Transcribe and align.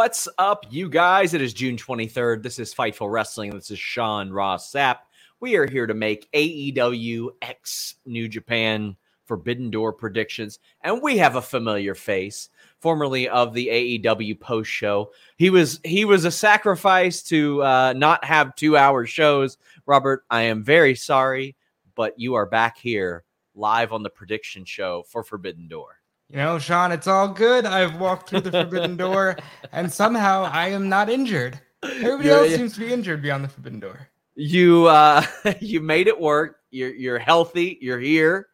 What's 0.00 0.26
up, 0.38 0.64
you 0.70 0.88
guys? 0.88 1.34
It 1.34 1.42
is 1.42 1.52
June 1.52 1.76
23rd. 1.76 2.42
This 2.42 2.58
is 2.58 2.74
Fightful 2.74 3.12
Wrestling. 3.12 3.50
This 3.50 3.70
is 3.70 3.78
Sean 3.78 4.30
Ross 4.30 4.72
Sapp. 4.72 5.00
We 5.40 5.56
are 5.56 5.66
here 5.66 5.86
to 5.86 5.92
make 5.92 6.32
AEW 6.32 7.28
X 7.42 7.96
New 8.06 8.26
Japan 8.26 8.96
Forbidden 9.26 9.70
Door 9.70 9.92
predictions, 9.92 10.58
and 10.80 11.02
we 11.02 11.18
have 11.18 11.36
a 11.36 11.42
familiar 11.42 11.94
face, 11.94 12.48
formerly 12.78 13.28
of 13.28 13.52
the 13.52 13.68
AEW 13.68 14.40
post 14.40 14.70
show. 14.70 15.10
He 15.36 15.50
was 15.50 15.80
he 15.84 16.06
was 16.06 16.24
a 16.24 16.30
sacrifice 16.30 17.22
to 17.24 17.62
uh, 17.62 17.92
not 17.94 18.24
have 18.24 18.56
two 18.56 18.78
hour 18.78 19.04
shows. 19.04 19.58
Robert, 19.84 20.24
I 20.30 20.44
am 20.44 20.64
very 20.64 20.94
sorry, 20.94 21.56
but 21.94 22.18
you 22.18 22.36
are 22.36 22.46
back 22.46 22.78
here 22.78 23.24
live 23.54 23.92
on 23.92 24.02
the 24.02 24.08
prediction 24.08 24.64
show 24.64 25.02
for 25.02 25.22
Forbidden 25.22 25.68
Door. 25.68 25.99
You 26.30 26.36
know, 26.36 26.58
Sean, 26.60 26.92
it's 26.92 27.08
all 27.08 27.26
good. 27.28 27.64
I've 27.66 27.98
walked 27.98 28.28
through 28.28 28.42
the 28.42 28.52
forbidden 28.52 28.96
door 28.96 29.36
and 29.72 29.92
somehow 29.92 30.44
I 30.44 30.68
am 30.68 30.88
not 30.88 31.10
injured. 31.10 31.60
Everybody 31.82 32.28
Yeah, 32.28 32.34
else 32.36 32.50
yeah. 32.50 32.56
seems 32.58 32.74
to 32.74 32.80
be 32.80 32.92
injured 32.92 33.20
beyond 33.20 33.42
the 33.42 33.48
forbidden 33.48 33.80
door. 33.80 34.08
You 34.36 34.86
uh 34.86 35.24
you 35.60 35.80
made 35.80 36.06
it 36.06 36.20
work. 36.20 36.58
You're 36.70 36.94
you're 36.94 37.18
healthy. 37.18 37.78
You're 37.80 37.98
here, 37.98 38.46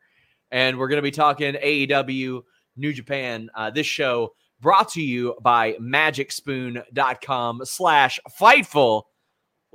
and 0.50 0.78
we're 0.78 0.88
gonna 0.88 1.02
be 1.02 1.10
talking 1.10 1.54
AEW 1.54 2.42
New 2.76 2.92
Japan. 2.94 3.50
Uh, 3.54 3.70
this 3.70 3.86
show 3.86 4.32
brought 4.60 4.88
to 4.90 5.02
you 5.02 5.34
by 5.42 5.74
MagicSpoon.com 5.74 7.60
slash 7.64 8.18
Fightful. 8.40 9.02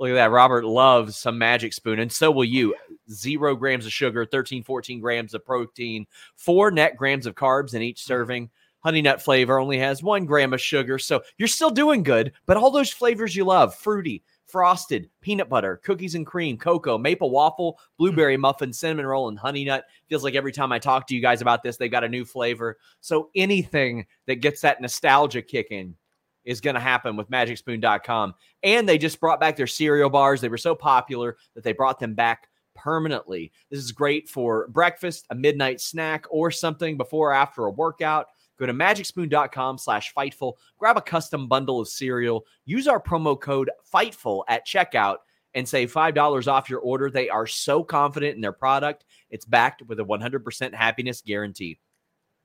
Look 0.02 0.10
at 0.10 0.14
that. 0.14 0.32
Robert 0.32 0.64
loves 0.64 1.16
some 1.16 1.38
Magic 1.38 1.72
Spoon, 1.72 2.00
and 2.00 2.10
so 2.10 2.28
will 2.32 2.40
oh, 2.40 2.42
you. 2.42 2.74
Zero 3.08 3.54
grams 3.54 3.86
of 3.86 3.92
sugar, 3.92 4.26
13, 4.26 4.64
14 4.64 4.98
grams 4.98 5.32
of 5.32 5.44
protein, 5.44 6.08
four 6.34 6.72
net 6.72 6.96
grams 6.96 7.24
of 7.24 7.36
carbs 7.36 7.74
in 7.74 7.82
each 7.82 8.00
mm-hmm. 8.00 8.08
serving. 8.08 8.50
Honey 8.80 9.00
nut 9.00 9.22
flavor 9.22 9.60
only 9.60 9.78
has 9.78 10.02
one 10.02 10.26
gram 10.26 10.52
of 10.52 10.60
sugar, 10.60 10.98
so 10.98 11.22
you're 11.38 11.46
still 11.46 11.70
doing 11.70 12.02
good. 12.02 12.32
But 12.46 12.56
all 12.56 12.72
those 12.72 12.90
flavors 12.90 13.36
you 13.36 13.44
love 13.44 13.76
fruity, 13.76 14.24
frosted, 14.48 15.08
peanut 15.20 15.48
butter, 15.48 15.80
cookies 15.84 16.16
and 16.16 16.26
cream, 16.26 16.58
cocoa, 16.58 16.98
maple 16.98 17.30
waffle, 17.30 17.74
mm-hmm. 17.74 17.84
blueberry 17.98 18.36
muffin, 18.36 18.72
cinnamon 18.72 19.06
roll, 19.06 19.28
and 19.28 19.38
honey 19.38 19.64
nut. 19.64 19.84
Feels 20.08 20.24
like 20.24 20.34
every 20.34 20.50
time 20.50 20.72
I 20.72 20.80
talk 20.80 21.06
to 21.06 21.14
you 21.14 21.22
guys 21.22 21.42
about 21.42 21.62
this, 21.62 21.76
they've 21.76 21.88
got 21.88 22.02
a 22.02 22.08
new 22.08 22.24
flavor. 22.24 22.76
So 23.00 23.30
anything 23.36 24.06
that 24.26 24.40
gets 24.40 24.62
that 24.62 24.80
nostalgia 24.80 25.42
kick 25.42 25.68
in 25.70 25.94
is 26.44 26.60
going 26.60 26.74
to 26.74 26.80
happen 26.80 27.16
with 27.16 27.30
magicspoon.com. 27.30 28.34
And 28.62 28.88
they 28.88 28.98
just 28.98 29.20
brought 29.20 29.40
back 29.40 29.56
their 29.56 29.66
cereal 29.66 30.10
bars. 30.10 30.40
They 30.40 30.48
were 30.48 30.58
so 30.58 30.74
popular 30.74 31.36
that 31.54 31.64
they 31.64 31.72
brought 31.72 31.98
them 31.98 32.14
back 32.14 32.48
permanently. 32.74 33.52
This 33.70 33.80
is 33.80 33.92
great 33.92 34.28
for 34.28 34.68
breakfast, 34.68 35.26
a 35.30 35.34
midnight 35.34 35.80
snack, 35.80 36.26
or 36.30 36.50
something 36.50 36.96
before 36.96 37.30
or 37.30 37.34
after 37.34 37.64
a 37.64 37.70
workout. 37.70 38.26
Go 38.58 38.66
to 38.66 38.72
magicspoon.com 38.72 39.78
slash 39.78 40.14
fightful, 40.14 40.54
grab 40.78 40.96
a 40.96 41.02
custom 41.02 41.48
bundle 41.48 41.80
of 41.80 41.88
cereal, 41.88 42.44
use 42.64 42.86
our 42.86 43.00
promo 43.00 43.40
code 43.40 43.70
FIGHTFUL 43.92 44.44
at 44.48 44.66
checkout, 44.66 45.16
and 45.54 45.68
save 45.68 45.92
$5 45.92 46.48
off 46.48 46.70
your 46.70 46.80
order. 46.80 47.10
They 47.10 47.28
are 47.28 47.46
so 47.46 47.82
confident 47.82 48.36
in 48.36 48.40
their 48.40 48.52
product. 48.52 49.04
It's 49.30 49.44
backed 49.44 49.82
with 49.82 50.00
a 50.00 50.04
100% 50.04 50.74
happiness 50.74 51.22
guarantee. 51.22 51.78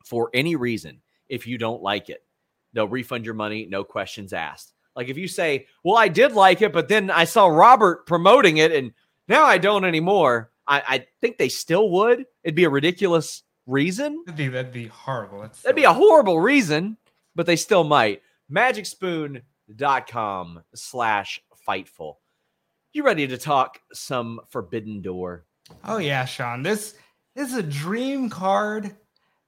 For 0.05 0.29
any 0.33 0.55
reason, 0.55 1.01
if 1.29 1.45
you 1.45 1.57
don't 1.57 1.81
like 1.81 2.09
it, 2.09 2.23
they'll 2.77 2.87
refund 2.87 3.25
your 3.25 3.33
money, 3.33 3.67
no 3.69 3.83
questions 3.83 4.33
asked. 4.33 4.73
Like 4.95 5.09
if 5.09 5.17
you 5.17 5.27
say, 5.27 5.65
Well, 5.83 5.97
I 5.97 6.07
did 6.07 6.33
like 6.33 6.61
it, 6.61 6.71
but 6.71 6.87
then 6.87 7.09
I 7.09 7.25
saw 7.25 7.47
Robert 7.47 8.05
promoting 8.05 8.57
it 8.57 8.71
and 8.71 8.93
now 9.27 9.45
I 9.45 9.57
don't 9.57 9.83
anymore, 9.83 10.51
I, 10.67 10.83
I 10.87 11.05
think 11.21 11.37
they 11.37 11.49
still 11.49 11.89
would. 11.91 12.25
It'd 12.43 12.55
be 12.55 12.63
a 12.63 12.69
ridiculous 12.69 13.43
reason. 13.65 14.23
That'd 14.25 14.37
be, 14.37 14.47
that'd 14.47 14.71
be 14.71 14.87
horrible. 14.87 15.41
That's 15.41 15.61
That'd 15.61 15.75
be 15.75 15.83
a 15.83 15.93
horrible 15.93 16.39
reason, 16.39 16.97
but 17.35 17.45
they 17.45 17.57
still 17.57 17.83
might. 17.83 18.21
Magicspoon.com 18.51 20.63
slash 20.75 21.41
fightful. 21.67 22.15
You 22.93 23.03
ready 23.03 23.27
to 23.27 23.37
talk 23.37 23.79
some 23.93 24.39
Forbidden 24.49 25.01
Door? 25.01 25.45
Oh 25.83 25.97
yeah, 25.97 26.23
Sean. 26.25 26.63
This 26.63 26.95
this 27.35 27.51
is 27.51 27.57
a 27.57 27.63
dream 27.63 28.29
card 28.29 28.95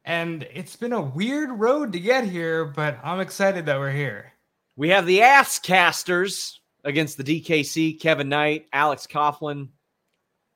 And 0.09 0.47
it's 0.51 0.75
been 0.75 0.93
a 0.93 0.99
weird 0.99 1.51
road 1.51 1.93
to 1.93 1.99
get 1.99 2.23
here, 2.23 2.65
but 2.65 2.97
I'm 3.03 3.19
excited 3.19 3.67
that 3.67 3.77
we're 3.77 3.91
here. 3.91 4.33
We 4.75 4.89
have 4.89 5.05
the 5.05 5.21
ass 5.21 5.59
casters 5.59 6.61
against 6.83 7.15
the 7.15 7.23
DKC, 7.23 7.99
Kevin 7.99 8.27
Knight, 8.27 8.65
Alex 8.73 9.05
Coughlin, 9.05 9.69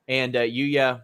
and 0.08 0.36
uh, 0.36 0.40
Yuya. 0.40 1.04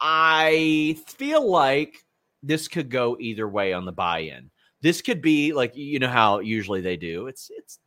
I 0.00 0.98
feel 1.06 1.46
like 1.46 2.02
this 2.42 2.68
could 2.68 2.88
go 2.88 3.18
either 3.20 3.46
way 3.46 3.74
on 3.74 3.84
the 3.84 3.92
buy-in. 3.92 4.50
This 4.80 5.02
could 5.02 5.20
be 5.20 5.52
like 5.52 5.76
you 5.76 5.98
know 5.98 6.08
how 6.08 6.38
usually 6.38 6.80
they 6.80 6.96
do. 6.96 7.26
It's 7.26 7.50
it's 7.54 7.80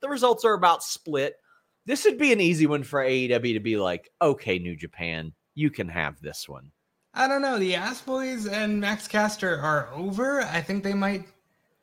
the 0.00 0.08
results 0.08 0.46
are 0.46 0.54
about 0.54 0.82
split. 0.82 1.36
This 1.84 2.06
would 2.06 2.16
be 2.16 2.32
an 2.32 2.40
easy 2.40 2.66
one 2.66 2.84
for 2.84 3.04
AEW 3.04 3.52
to 3.52 3.60
be 3.60 3.76
like, 3.76 4.08
okay, 4.22 4.58
New 4.58 4.76
Japan, 4.76 5.34
you 5.54 5.68
can 5.68 5.90
have 5.90 6.22
this 6.22 6.48
one. 6.48 6.72
I 7.14 7.26
don't 7.26 7.42
know. 7.42 7.58
The 7.58 7.74
Ass 7.74 8.00
Boys 8.02 8.46
and 8.46 8.80
Max 8.80 9.08
Caster 9.08 9.58
are 9.58 9.88
over. 9.92 10.42
I 10.42 10.60
think 10.60 10.84
they 10.84 10.94
might. 10.94 11.24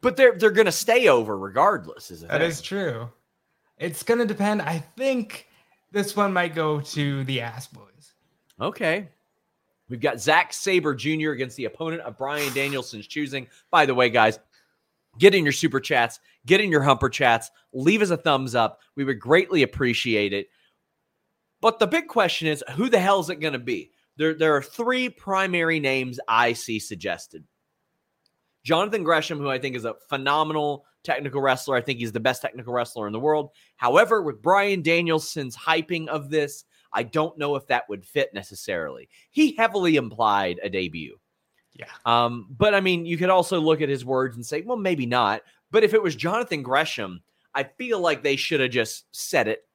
But 0.01 0.15
they're 0.15 0.37
they're 0.37 0.51
gonna 0.51 0.71
stay 0.71 1.07
over 1.09 1.37
regardless. 1.37 2.11
Is 2.11 2.23
it? 2.23 2.29
that 2.29 2.41
is 2.41 2.61
true. 2.61 3.09
It's 3.77 4.03
gonna 4.03 4.25
depend. 4.25 4.61
I 4.61 4.79
think 4.95 5.47
this 5.91 6.15
one 6.15 6.31
might 6.33 6.55
go 6.55 6.79
to 6.79 7.23
the 7.25 7.41
Ass 7.41 7.67
Boys. 7.67 8.13
Okay. 8.59 9.09
We've 9.89 10.01
got 10.01 10.19
Zack 10.19 10.53
Sabre 10.53 10.93
Jr. 10.93 11.31
against 11.31 11.55
the 11.55 11.65
opponent 11.65 12.01
of 12.01 12.17
Bryan 12.17 12.53
Danielson's 12.53 13.07
choosing. 13.07 13.47
By 13.71 13.85
the 13.85 13.95
way, 13.95 14.09
guys, 14.09 14.39
get 15.17 15.33
in 15.33 15.43
your 15.43 15.53
super 15.53 15.79
chats, 15.79 16.19
get 16.45 16.59
in 16.59 16.69
your 16.69 16.81
humper 16.81 17.09
chats, 17.09 17.51
leave 17.73 18.01
us 18.01 18.09
a 18.09 18.17
thumbs 18.17 18.53
up. 18.53 18.81
We 18.95 19.05
would 19.05 19.19
greatly 19.19 19.63
appreciate 19.63 20.33
it. 20.33 20.49
But 21.61 21.79
the 21.79 21.87
big 21.87 22.07
question 22.07 22.47
is 22.47 22.63
who 22.75 22.89
the 22.89 22.99
hell 22.99 23.19
is 23.19 23.29
it 23.29 23.39
going 23.39 23.53
to 23.53 23.59
be? 23.59 23.91
There, 24.17 24.33
there 24.33 24.55
are 24.55 24.61
three 24.61 25.09
primary 25.09 25.79
names 25.79 26.19
I 26.27 26.53
see 26.53 26.79
suggested. 26.79 27.43
Jonathan 28.63 29.03
Gresham, 29.03 29.39
who 29.39 29.49
I 29.49 29.59
think 29.59 29.75
is 29.75 29.85
a 29.85 29.95
phenomenal 30.09 30.85
technical 31.03 31.39
wrestler. 31.39 31.75
I 31.75 31.81
think 31.81 31.99
he's 31.99 32.11
the 32.11 32.19
best 32.19 32.41
technical 32.41 32.73
wrestler 32.73 33.07
in 33.07 33.13
the 33.13 33.19
world. 33.19 33.51
However, 33.77 34.21
with 34.21 34.41
Bryan 34.41 34.81
Danielson's 34.81 35.55
hyping 35.55 36.07
of 36.07 36.29
this, 36.29 36.65
I 36.91 37.03
don't 37.03 37.37
know 37.37 37.55
if 37.55 37.67
that 37.67 37.87
would 37.87 38.05
fit 38.05 38.33
necessarily. 38.33 39.07
He 39.29 39.55
heavily 39.55 39.95
implied 39.95 40.59
a 40.61 40.69
debut. 40.69 41.17
Yeah. 41.73 41.85
Um, 42.05 42.47
but 42.49 42.73
I 42.73 42.81
mean, 42.81 43.05
you 43.05 43.17
could 43.17 43.29
also 43.29 43.59
look 43.59 43.81
at 43.81 43.89
his 43.89 44.03
words 44.03 44.35
and 44.35 44.45
say, 44.45 44.61
well, 44.61 44.77
maybe 44.77 45.05
not. 45.05 45.43
But 45.71 45.83
if 45.83 45.93
it 45.93 46.01
was 46.01 46.15
Jonathan 46.15 46.63
Gresham, 46.63 47.21
I 47.53 47.63
feel 47.63 47.99
like 47.99 48.23
they 48.23 48.35
should 48.35 48.59
have 48.59 48.71
just 48.71 49.05
said 49.11 49.47
it 49.47 49.65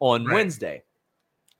on 0.00 0.24
right. 0.24 0.34
Wednesday. 0.34 0.82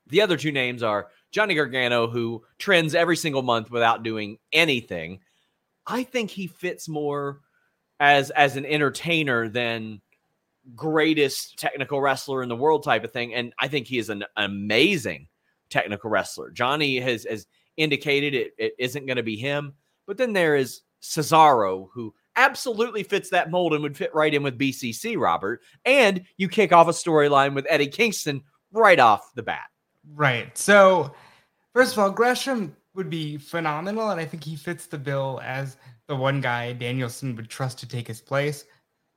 The 0.07 0.21
other 0.21 0.37
two 0.37 0.51
names 0.51 0.83
are 0.83 1.07
Johnny 1.35 1.53
Gargano, 1.53 2.07
who 2.07 2.45
trends 2.59 2.95
every 2.95 3.17
single 3.17 3.41
month 3.41 3.69
without 3.69 4.03
doing 4.03 4.37
anything. 4.53 5.19
I 5.85 6.03
think 6.03 6.31
he 6.31 6.47
fits 6.47 6.87
more 6.87 7.41
as 7.99 8.29
as 8.29 8.55
an 8.55 8.65
entertainer 8.65 9.49
than 9.49 10.01
greatest 10.77 11.59
technical 11.59 11.99
wrestler 11.99 12.41
in 12.41 12.47
the 12.47 12.55
world 12.55 12.85
type 12.85 13.03
of 13.03 13.11
thing. 13.11 13.33
And 13.33 13.51
I 13.59 13.67
think 13.67 13.85
he 13.85 13.97
is 13.97 14.09
an 14.09 14.23
amazing 14.37 15.27
technical 15.69 16.09
wrestler. 16.09 16.51
Johnny 16.51 17.01
has 17.01 17.25
has 17.25 17.47
indicated 17.75 18.33
it, 18.33 18.53
it 18.57 18.73
isn't 18.79 19.05
going 19.05 19.17
to 19.17 19.23
be 19.23 19.35
him. 19.35 19.73
But 20.07 20.17
then 20.17 20.31
there 20.31 20.55
is 20.55 20.83
Cesaro, 21.01 21.89
who 21.93 22.13
absolutely 22.37 23.03
fits 23.03 23.29
that 23.31 23.51
mold 23.51 23.73
and 23.73 23.83
would 23.83 23.97
fit 23.97 24.15
right 24.15 24.33
in 24.33 24.41
with 24.41 24.57
BCC, 24.57 25.19
Robert. 25.19 25.63
And 25.83 26.23
you 26.37 26.47
kick 26.47 26.71
off 26.71 26.87
a 26.87 26.91
storyline 26.91 27.53
with 27.55 27.67
Eddie 27.69 27.87
Kingston 27.87 28.41
right 28.71 28.99
off 29.01 29.33
the 29.35 29.43
bat. 29.43 29.65
Right. 30.13 30.57
So, 30.57 31.13
first 31.75 31.93
of 31.93 31.99
all, 31.99 32.09
Gresham 32.09 32.75
would 32.95 33.09
be 33.09 33.37
phenomenal. 33.37 34.09
And 34.09 34.19
I 34.19 34.25
think 34.25 34.43
he 34.43 34.55
fits 34.55 34.87
the 34.87 34.97
bill 34.97 35.39
as 35.43 35.77
the 36.07 36.15
one 36.15 36.41
guy 36.41 36.73
Danielson 36.73 37.35
would 37.35 37.49
trust 37.49 37.77
to 37.79 37.87
take 37.87 38.07
his 38.07 38.21
place. 38.21 38.65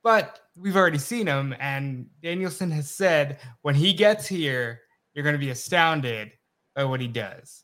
But 0.03 0.41
we've 0.55 0.75
already 0.75 0.97
seen 0.97 1.25
him. 1.25 1.55
And 1.59 2.07
Danielson 2.21 2.69
has 2.71 2.91
said 2.91 3.39
when 3.63 3.75
he 3.75 3.93
gets 3.93 4.27
here, 4.27 4.81
you're 5.13 5.23
going 5.23 5.33
to 5.33 5.39
be 5.39 5.49
astounded 5.49 6.31
by 6.75 6.83
what 6.83 7.01
he 7.01 7.07
does. 7.07 7.63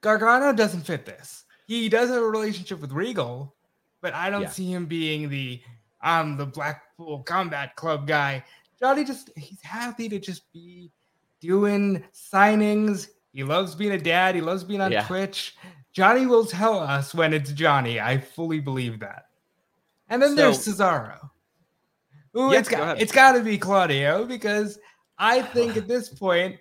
Gargano 0.00 0.52
doesn't 0.52 0.82
fit 0.82 1.04
this. 1.04 1.44
He 1.66 1.88
does 1.88 2.10
have 2.10 2.22
a 2.22 2.26
relationship 2.26 2.80
with 2.80 2.92
Regal, 2.92 3.56
but 4.00 4.14
I 4.14 4.30
don't 4.30 4.42
yeah. 4.42 4.50
see 4.50 4.72
him 4.72 4.86
being 4.86 5.28
the 5.28 5.60
I'm 6.00 6.32
um, 6.32 6.36
the 6.36 6.46
Blackpool 6.46 7.22
Combat 7.24 7.74
Club 7.74 8.06
guy. 8.06 8.44
Johnny 8.78 9.04
just 9.04 9.30
he's 9.36 9.60
happy 9.62 10.08
to 10.08 10.20
just 10.20 10.52
be 10.52 10.92
doing 11.40 12.04
signings. 12.12 13.08
He 13.36 13.44
loves 13.44 13.74
being 13.74 13.92
a 13.92 13.98
dad. 13.98 14.34
He 14.34 14.40
loves 14.40 14.64
being 14.64 14.80
on 14.80 14.90
yeah. 14.90 15.06
Twitch. 15.06 15.56
Johnny 15.92 16.24
will 16.24 16.46
tell 16.46 16.78
us 16.78 17.14
when 17.14 17.34
it's 17.34 17.52
Johnny. 17.52 18.00
I 18.00 18.16
fully 18.16 18.60
believe 18.60 18.98
that. 19.00 19.26
And 20.08 20.22
then 20.22 20.30
so, 20.30 20.36
there's 20.36 20.66
Cesaro. 20.66 21.18
Ooh, 22.34 22.50
yeah, 22.50 22.60
it's 22.60 22.68
got 22.70 22.96
go 22.96 23.02
it's 23.02 23.12
got 23.12 23.32
to 23.32 23.42
be 23.42 23.58
Claudio 23.58 24.24
because 24.24 24.78
I 25.18 25.42
think 25.52 25.76
at 25.76 25.86
this 25.86 26.08
point, 26.08 26.56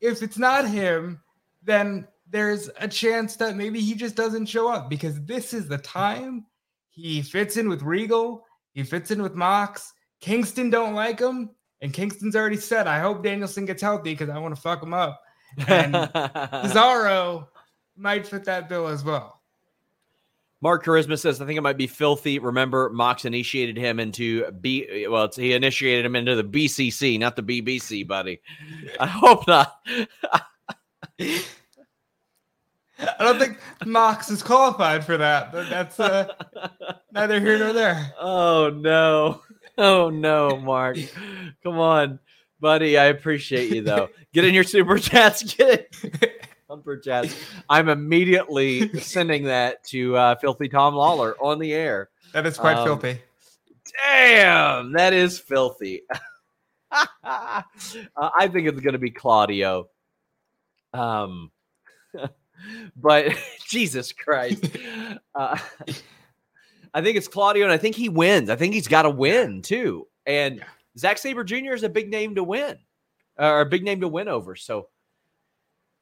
if 0.00 0.22
it's 0.22 0.38
not 0.38 0.68
him, 0.68 1.20
then 1.64 2.06
there's 2.28 2.70
a 2.78 2.86
chance 2.86 3.34
that 3.34 3.56
maybe 3.56 3.80
he 3.80 3.96
just 3.96 4.14
doesn't 4.14 4.46
show 4.46 4.68
up 4.68 4.88
because 4.88 5.20
this 5.24 5.52
is 5.52 5.66
the 5.66 5.78
time 5.78 6.46
he 6.90 7.22
fits 7.22 7.56
in 7.56 7.68
with 7.68 7.82
Regal, 7.82 8.44
he 8.72 8.84
fits 8.84 9.10
in 9.10 9.20
with 9.20 9.34
Mox. 9.34 9.92
Kingston 10.20 10.70
don't 10.70 10.94
like 10.94 11.18
him, 11.18 11.50
and 11.80 11.92
Kingston's 11.92 12.36
already 12.36 12.56
said, 12.56 12.86
"I 12.86 13.00
hope 13.00 13.24
Danielson 13.24 13.66
gets 13.66 13.82
healthy 13.82 14.12
because 14.12 14.28
I 14.28 14.38
want 14.38 14.54
to 14.54 14.60
fuck 14.60 14.80
him 14.80 14.94
up." 14.94 15.20
And 15.66 15.94
Cesaro 15.94 17.48
might 17.96 18.26
fit 18.26 18.44
that 18.44 18.68
bill 18.68 18.86
as 18.86 19.04
well. 19.04 19.40
Mark 20.62 20.84
Charisma 20.84 21.18
says, 21.18 21.40
I 21.40 21.46
think 21.46 21.56
it 21.56 21.62
might 21.62 21.78
be 21.78 21.86
filthy. 21.86 22.38
Remember, 22.38 22.90
Mox 22.90 23.24
initiated 23.24 23.78
him 23.78 23.98
into 23.98 24.50
B. 24.52 25.06
Well, 25.08 25.30
he 25.34 25.54
initiated 25.54 26.04
him 26.04 26.16
into 26.16 26.36
the 26.36 26.44
BCC, 26.44 27.18
not 27.18 27.34
the 27.34 27.42
BBC, 27.42 28.06
buddy. 28.06 28.40
I 28.98 29.06
hope 29.06 29.48
not. 29.48 29.78
I 31.18 33.24
don't 33.24 33.38
think 33.38 33.58
Mox 33.86 34.30
is 34.30 34.42
qualified 34.42 35.04
for 35.04 35.16
that, 35.16 35.52
but 35.52 35.70
that's 35.70 35.98
uh, 35.98 36.28
neither 37.12 37.40
here 37.40 37.58
nor 37.58 37.72
there. 37.72 38.12
Oh 38.20 38.70
no. 38.74 39.40
Oh 39.78 40.10
no, 40.10 40.58
Mark. 40.58 40.98
Come 41.62 41.78
on, 41.78 42.18
buddy. 42.60 42.98
I 42.98 43.06
appreciate 43.06 43.74
you 43.74 43.82
though. 43.82 44.10
Get 44.32 44.44
in 44.44 44.54
your 44.54 44.64
super 44.64 44.98
chats. 44.98 45.42
Get 45.54 45.88
it. 46.02 46.46
Super 46.70 46.98
chats. 46.98 47.34
I'm 47.68 47.88
immediately 47.88 48.96
sending 49.00 49.42
that 49.46 49.82
to 49.86 50.16
uh, 50.16 50.36
Filthy 50.36 50.68
Tom 50.68 50.94
Lawler 50.94 51.34
on 51.42 51.58
the 51.58 51.72
air. 51.72 52.10
That 52.32 52.46
is 52.46 52.56
quite 52.56 52.76
um, 52.76 52.86
filthy. 52.86 53.20
Damn, 54.00 54.92
that 54.92 55.12
is 55.12 55.36
filthy. 55.36 56.02
uh, 56.92 57.02
I 57.24 58.48
think 58.52 58.68
it's 58.68 58.78
going 58.78 58.92
to 58.92 59.00
be 59.00 59.10
Claudio. 59.10 59.88
Um, 60.94 61.50
but 62.96 63.36
Jesus 63.68 64.12
Christ. 64.12 64.64
Uh, 65.34 65.58
I 66.94 67.02
think 67.02 67.16
it's 67.16 67.26
Claudio, 67.26 67.64
and 67.64 67.72
I 67.72 67.78
think 67.78 67.96
he 67.96 68.08
wins. 68.08 68.48
I 68.48 68.54
think 68.54 68.74
he's 68.74 68.88
got 68.88 69.02
to 69.02 69.10
win 69.10 69.62
too. 69.62 70.06
And 70.24 70.58
yeah. 70.58 70.64
Zack 70.98 71.18
Sabre 71.18 71.44
Jr. 71.44 71.74
is 71.74 71.82
a 71.82 71.88
big 71.88 72.10
name 72.10 72.34
to 72.34 72.44
win, 72.44 72.78
or 73.36 73.60
a 73.60 73.66
big 73.66 73.84
name 73.84 74.00
to 74.00 74.08
win 74.08 74.28
over. 74.28 74.56
So 74.56 74.88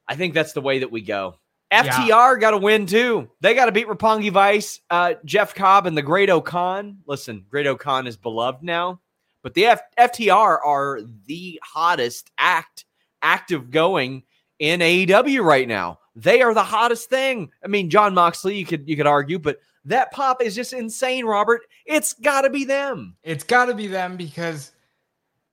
I 0.07 0.15
think 0.15 0.33
that's 0.33 0.53
the 0.53 0.61
way 0.61 0.79
that 0.79 0.91
we 0.91 1.01
go. 1.01 1.35
FTR 1.71 2.07
yeah. 2.07 2.35
got 2.39 2.51
to 2.51 2.57
win 2.57 2.87
too. 2.87 3.29
They 3.41 3.53
got 3.53 3.67
to 3.67 3.71
beat 3.71 3.87
Roppongi 3.87 4.31
Vice, 4.31 4.79
uh, 4.89 5.13
Jeff 5.23 5.53
Cobb, 5.53 5.85
and 5.85 5.95
the 5.95 6.01
Great-O-Khan. 6.01 6.97
Listen, 7.05 7.45
Great-O-Khan 7.47 8.07
is 8.07 8.17
beloved 8.17 8.63
now, 8.63 9.01
but 9.43 9.53
the 9.53 9.67
F- 9.67 9.81
FTR 9.97 10.57
are 10.65 11.01
the 11.27 11.59
hottest 11.63 12.31
act 12.39 12.85
active 13.21 13.69
going 13.69 14.23
in 14.57 14.79
AEW 14.79 15.43
right 15.43 15.67
now. 15.67 15.99
They 16.15 16.41
are 16.41 16.55
the 16.55 16.63
hottest 16.63 17.09
thing. 17.09 17.51
I 17.63 17.67
mean, 17.67 17.89
Jon 17.89 18.15
Moxley, 18.15 18.57
you 18.57 18.65
could 18.65 18.89
you 18.89 18.97
could 18.97 19.07
argue, 19.07 19.37
but 19.37 19.59
that 19.85 20.11
pop 20.11 20.41
is 20.41 20.55
just 20.55 20.73
insane, 20.73 21.25
Robert. 21.25 21.61
It's 21.85 22.13
got 22.13 22.41
to 22.41 22.49
be 22.49 22.65
them. 22.65 23.15
It's 23.23 23.43
got 23.43 23.65
to 23.65 23.75
be 23.75 23.87
them 23.87 24.17
because 24.17 24.71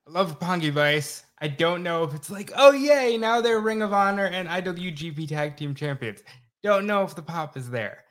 I 0.06 0.12
love 0.12 0.38
Pongy 0.38 0.70
Vice. 0.70 1.25
I 1.40 1.48
don't 1.48 1.82
know 1.82 2.04
if 2.04 2.14
it's 2.14 2.30
like, 2.30 2.52
oh 2.56 2.70
yay, 2.72 3.16
now 3.18 3.40
they're 3.40 3.60
Ring 3.60 3.82
of 3.82 3.92
Honor 3.92 4.26
and 4.26 4.48
IWGP 4.48 5.28
Tag 5.28 5.56
Team 5.56 5.75
Champions. 5.75 6.22
Don't 6.62 6.86
know 6.86 7.02
if 7.02 7.14
the 7.14 7.22
pop 7.22 7.56
is 7.56 7.68
there. 7.68 8.04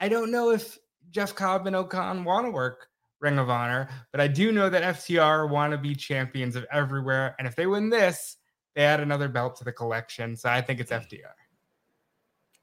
I 0.00 0.08
don't 0.08 0.32
know 0.32 0.50
if 0.50 0.78
Jeff 1.10 1.34
Cobb 1.34 1.66
and 1.66 1.76
O-Khan 1.76 2.24
want 2.24 2.46
to 2.46 2.50
work 2.50 2.88
Ring 3.20 3.38
of 3.38 3.50
Honor, 3.50 3.88
but 4.10 4.20
I 4.20 4.28
do 4.28 4.50
know 4.50 4.68
that 4.70 4.96
FTR 4.96 5.48
want 5.48 5.72
to 5.72 5.78
be 5.78 5.94
champions 5.94 6.56
of 6.56 6.64
everywhere. 6.72 7.36
And 7.38 7.46
if 7.46 7.54
they 7.54 7.66
win 7.66 7.90
this, 7.90 8.38
they 8.74 8.82
add 8.84 9.00
another 9.00 9.28
belt 9.28 9.56
to 9.56 9.64
the 9.64 9.72
collection. 9.72 10.34
So 10.36 10.48
I 10.48 10.62
think 10.62 10.80
it's 10.80 10.90
FTR. 10.90 11.34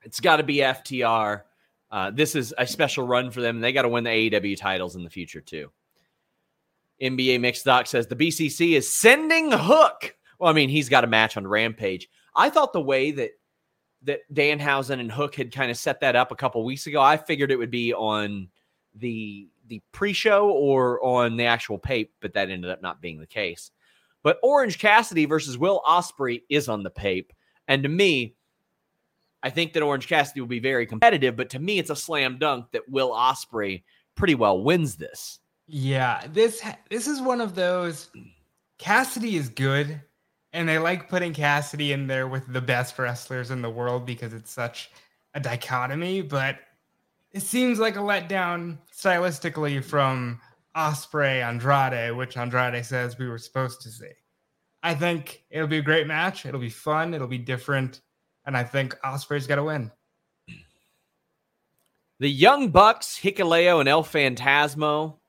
It's 0.04 0.20
got 0.20 0.38
to 0.38 0.44
be 0.44 0.58
FTR. 0.58 1.44
Uh, 1.92 2.12
this 2.12 2.36
is 2.36 2.54
a 2.58 2.66
special 2.66 3.06
run 3.06 3.30
for 3.30 3.42
them. 3.42 3.60
They 3.60 3.72
got 3.72 3.84
to 3.84 3.90
win 3.90 4.04
the 4.04 4.10
AEW 4.10 4.58
titles 4.58 4.96
in 4.96 5.04
the 5.04 5.10
future 5.10 5.42
too. 5.42 5.72
NBA 7.02 7.40
Mixed 7.40 7.66
Doc 7.66 7.88
says 7.88 8.08
the 8.08 8.16
BCC 8.16 8.74
is 8.74 8.92
sending 8.92 9.52
Hook. 9.52 10.16
Well, 10.40 10.50
I 10.50 10.54
mean, 10.54 10.70
he's 10.70 10.90
got 10.90 11.04
a 11.04 11.08
match 11.08 11.38
on 11.38 11.48
Rampage. 11.48 12.10
I 12.36 12.50
thought 12.50 12.74
the 12.74 12.82
way 12.82 13.12
that 13.12 13.32
that 14.04 14.22
Danhausen 14.34 15.00
and 15.00 15.12
Hook 15.12 15.36
had 15.36 15.54
kind 15.54 15.70
of 15.70 15.78
set 15.78 16.00
that 16.02 16.16
up 16.16 16.32
a 16.32 16.36
couple 16.36 16.64
weeks 16.64 16.88
ago. 16.88 17.02
I 17.02 17.18
figured 17.18 17.52
it 17.52 17.58
would 17.58 17.72
be 17.72 17.94
on 17.94 18.50
the 18.96 19.48
the 19.68 19.82
pre-show 19.92 20.50
or 20.50 21.04
on 21.04 21.38
the 21.38 21.46
actual 21.46 21.78
pape, 21.78 22.14
but 22.22 22.34
that 22.34 22.50
ended 22.50 22.72
up 22.72 22.82
not 22.82 23.02
being 23.02 23.20
the 23.20 23.28
case. 23.28 23.72
But 24.24 24.40
Orange 24.42 24.80
Cassidy 24.80 25.26
versus 25.26 25.58
Will 25.58 25.82
Ospreay 25.88 26.42
is 26.50 26.68
on 26.68 26.84
the 26.84 26.90
pape, 26.90 27.34
and 27.68 27.84
to 27.84 27.90
me, 27.90 28.36
I 29.42 29.50
think 29.50 29.74
that 29.74 29.84
Orange 29.84 30.08
Cassidy 30.08 30.42
will 30.42 30.48
be 30.48 30.60
very 30.60 30.86
competitive. 30.86 31.36
But 31.36 31.52
to 31.52 31.60
me, 31.60 31.80
it's 31.80 31.90
a 31.90 31.96
slam 31.96 32.38
dunk 32.40 32.72
that 32.72 32.90
Will 32.90 33.12
Ospreay 33.12 33.84
pretty 34.16 34.36
well 34.36 34.62
wins 34.64 34.96
this. 34.96 35.40
Yeah, 35.72 36.26
this 36.34 36.64
this 36.90 37.08
is 37.08 37.22
one 37.22 37.42
of 37.42 37.54
those. 37.54 38.10
Cassidy 38.80 39.36
is 39.36 39.50
good, 39.50 40.02
and 40.52 40.68
they 40.68 40.80
like 40.80 41.10
putting 41.10 41.32
Cassidy 41.32 41.92
in 41.92 42.08
there 42.08 42.28
with 42.28 42.52
the 42.52 42.62
best 42.62 42.98
wrestlers 42.98 43.52
in 43.52 43.62
the 43.62 43.70
world 43.70 44.04
because 44.04 44.34
it's 44.34 44.52
such 44.52 44.90
a 45.36 45.40
dichotomy. 45.40 46.24
But 46.24 46.58
it 47.34 47.42
seems 47.42 47.78
like 47.78 47.98
a 47.98 48.00
letdown 48.00 48.80
stylistically 48.92 49.84
from 49.84 50.42
Ospreay 50.76 51.48
Andrade, 51.48 52.18
which 52.18 52.36
Andrade 52.36 52.84
says 52.84 53.20
we 53.20 53.28
were 53.28 53.38
supposed 53.38 53.82
to 53.82 53.90
see. 53.90 54.10
I 54.82 54.96
think 54.96 55.44
it'll 55.52 55.68
be 55.68 55.78
a 55.78 55.84
great 55.84 56.08
match. 56.08 56.48
It'll 56.48 56.60
be 56.60 56.70
fun. 56.70 57.14
It'll 57.14 57.28
be 57.28 57.38
different, 57.38 58.02
and 58.48 58.58
I 58.58 58.64
think 58.64 58.98
Ospreay's 59.02 59.46
got 59.46 59.58
to 59.58 59.66
win. 59.66 59.92
The 62.18 62.30
Young 62.30 62.70
Bucks, 62.70 63.20
Hikuleo, 63.22 63.80
and 63.80 63.88
El 63.88 64.04
Phantasmo 64.04 65.20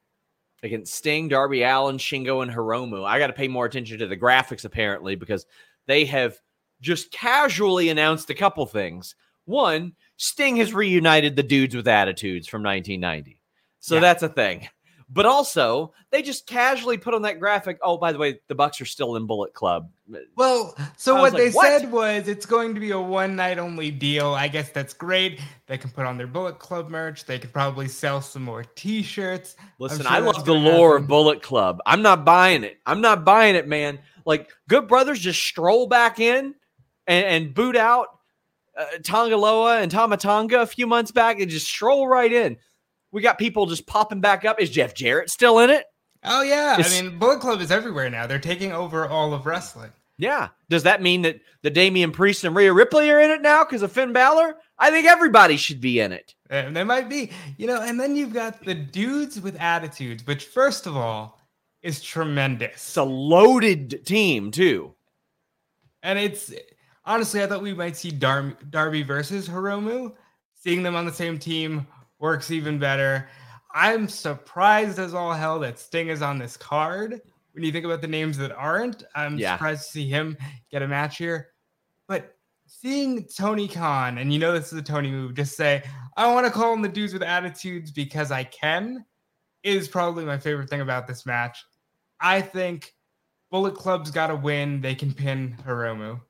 against 0.62 0.94
Sting, 0.94 1.28
Darby 1.28 1.62
Allin, 1.62 1.98
Shingo, 1.98 2.42
and 2.42 2.50
Hiromu. 2.52 3.04
I 3.06 3.18
got 3.18 3.28
to 3.28 3.32
pay 3.32 3.48
more 3.48 3.66
attention 3.66 3.98
to 3.98 4.06
the 4.06 4.16
graphics 4.16 4.64
apparently 4.64 5.14
because 5.14 5.46
they 5.86 6.04
have 6.06 6.38
just 6.80 7.10
casually 7.12 7.88
announced 7.88 8.30
a 8.30 8.34
couple 8.34 8.66
things. 8.66 9.14
One, 9.46 9.94
Sting 10.16 10.56
has 10.56 10.74
reunited 10.74 11.36
the 11.36 11.42
dudes 11.42 11.74
with 11.74 11.88
attitudes 11.88 12.46
from 12.46 12.62
1990. 12.62 13.40
So 13.80 13.94
Yeah. 13.96 14.00
that's 14.02 14.22
a 14.22 14.28
thing. 14.28 14.68
But 15.12 15.26
also, 15.26 15.92
they 16.10 16.22
just 16.22 16.46
casually 16.46 16.96
put 16.96 17.14
on 17.14 17.22
that 17.22 17.40
graphic. 17.40 17.78
Oh, 17.82 17.96
by 17.96 18.12
the 18.12 18.18
way, 18.18 18.40
the 18.46 18.54
Bucks 18.54 18.80
are 18.80 18.84
still 18.84 19.16
in 19.16 19.26
Bullet 19.26 19.52
Club. 19.54 19.90
Well, 20.36 20.76
so 20.96 21.14
what 21.14 21.22
was 21.24 21.32
they 21.32 21.50
"What?" 21.50 21.66
said 21.66 21.90
was 21.90 22.28
it's 22.28 22.46
going 22.46 22.74
to 22.74 22.80
be 22.80 22.92
a 22.92 23.00
one 23.00 23.34
night 23.34 23.58
only 23.58 23.90
deal. 23.90 24.28
I 24.28 24.46
guess 24.46 24.70
that's 24.70 24.94
great. 24.94 25.40
They 25.66 25.78
can 25.78 25.90
put 25.90 26.06
on 26.06 26.16
their 26.16 26.28
Bullet 26.28 26.60
Club 26.60 26.90
merch. 26.90 27.24
They 27.24 27.40
could 27.40 27.52
probably 27.52 27.88
sell 27.88 28.20
some 28.20 28.44
more 28.44 28.62
t 28.76 29.02
shirts. 29.02 29.56
Listen, 29.80 30.02
sure 30.02 30.12
I 30.12 30.20
love 30.20 30.44
the 30.44 30.54
lore 30.54 30.92
happen. 30.92 31.04
of 31.04 31.08
Bullet 31.08 31.42
Club. 31.42 31.80
I'm 31.86 32.02
not 32.02 32.24
buying 32.24 32.62
it. 32.62 32.78
I'm 32.86 33.00
not 33.00 33.24
buying 33.24 33.56
it, 33.56 33.66
man. 33.66 33.98
Like 34.24 34.50
Good 34.68 34.86
Brothers 34.86 35.18
just 35.18 35.42
stroll 35.42 35.88
back 35.88 36.20
in 36.20 36.54
and, 37.08 37.26
and 37.26 37.54
boot 37.54 37.76
out 37.76 38.08
uh, 38.76 38.84
Tonga 39.02 39.36
Loa 39.36 39.80
and 39.80 39.90
Tama 39.90 40.16
Tonga 40.16 40.60
a 40.60 40.66
few 40.66 40.86
months 40.86 41.10
back 41.10 41.40
and 41.40 41.50
just 41.50 41.66
stroll 41.66 42.06
right 42.06 42.32
in. 42.32 42.56
We 43.12 43.22
got 43.22 43.38
people 43.38 43.66
just 43.66 43.86
popping 43.86 44.20
back 44.20 44.44
up. 44.44 44.60
Is 44.60 44.70
Jeff 44.70 44.94
Jarrett 44.94 45.30
still 45.30 45.58
in 45.60 45.70
it? 45.70 45.84
Oh, 46.22 46.42
yeah. 46.42 46.74
It's- 46.78 46.98
I 46.98 47.02
mean, 47.02 47.18
Bullet 47.18 47.40
Club 47.40 47.60
is 47.60 47.70
everywhere 47.70 48.10
now. 48.10 48.26
They're 48.26 48.38
taking 48.38 48.72
over 48.72 49.06
all 49.06 49.32
of 49.32 49.46
wrestling. 49.46 49.90
Yeah. 50.18 50.48
Does 50.68 50.82
that 50.82 51.00
mean 51.00 51.22
that 51.22 51.40
the 51.62 51.70
Damian 51.70 52.12
Priest 52.12 52.44
and 52.44 52.54
Rhea 52.54 52.72
Ripley 52.74 53.10
are 53.10 53.20
in 53.20 53.30
it 53.30 53.40
now 53.40 53.64
because 53.64 53.80
of 53.82 53.90
Finn 53.90 54.12
Balor? 54.12 54.54
I 54.78 54.90
think 54.90 55.06
everybody 55.06 55.56
should 55.56 55.80
be 55.80 55.98
in 55.98 56.12
it. 56.12 56.34
And 56.50 56.76
they 56.76 56.84
might 56.84 57.08
be, 57.08 57.30
you 57.56 57.66
know, 57.66 57.80
and 57.80 57.98
then 57.98 58.14
you've 58.16 58.34
got 58.34 58.62
the 58.62 58.74
dudes 58.74 59.40
with 59.40 59.56
attitudes, 59.58 60.26
which, 60.26 60.44
first 60.44 60.86
of 60.86 60.94
all, 60.96 61.40
is 61.82 62.02
tremendous. 62.02 62.72
It's 62.74 62.96
a 62.98 63.02
loaded 63.02 64.04
team, 64.04 64.50
too. 64.50 64.94
And 66.02 66.18
it's 66.18 66.52
honestly, 67.04 67.42
I 67.42 67.46
thought 67.46 67.62
we 67.62 67.72
might 67.72 67.96
see 67.96 68.10
Dar- 68.10 68.56
Darby 68.68 69.02
versus 69.02 69.48
Hiromu. 69.48 70.12
Seeing 70.54 70.82
them 70.82 70.94
on 70.96 71.06
the 71.06 71.12
same 71.12 71.38
team 71.38 71.86
works 72.20 72.50
even 72.50 72.78
better. 72.78 73.28
I'm 73.74 74.08
surprised 74.08 74.98
as 74.98 75.14
all 75.14 75.32
hell 75.32 75.58
that 75.60 75.78
Sting 75.78 76.08
is 76.08 76.22
on 76.22 76.38
this 76.38 76.56
card. 76.56 77.20
When 77.52 77.64
you 77.64 77.72
think 77.72 77.84
about 77.84 78.00
the 78.00 78.08
names 78.08 78.38
that 78.38 78.52
aren't, 78.52 79.04
I'm 79.14 79.38
Yeah. 79.38 79.54
surprised 79.56 79.84
to 79.86 79.90
see 79.90 80.08
him 80.08 80.36
get 80.70 80.82
a 80.82 80.88
match 80.88 81.18
here. 81.18 81.48
But 82.06 82.36
seeing 82.66 83.26
Tony 83.26 83.66
Khan, 83.68 84.18
and 84.18 84.32
you 84.32 84.38
know 84.38 84.52
this 84.52 84.72
is 84.72 84.78
a 84.78 84.82
Tony 84.82 85.10
move, 85.10 85.34
just 85.34 85.56
say, 85.56 85.82
I 86.16 86.32
want 86.32 86.46
to 86.46 86.52
call 86.52 86.72
him 86.72 86.82
the 86.82 86.88
dudes 86.88 87.12
with 87.12 87.22
attitudes 87.22 87.90
because 87.90 88.30
I 88.30 88.44
can, 88.44 89.04
is 89.62 89.88
probably 89.88 90.24
my 90.24 90.38
favorite 90.38 90.70
thing 90.70 90.80
about 90.80 91.06
this 91.06 91.26
match. 91.26 91.64
I 92.20 92.40
think 92.40 92.94
Bullet 93.50 93.74
Club's 93.74 94.10
got 94.10 94.28
to 94.28 94.36
win. 94.36 94.80
They 94.80 94.94
can 94.94 95.12
pin 95.12 95.56
Hiromu. 95.66 96.20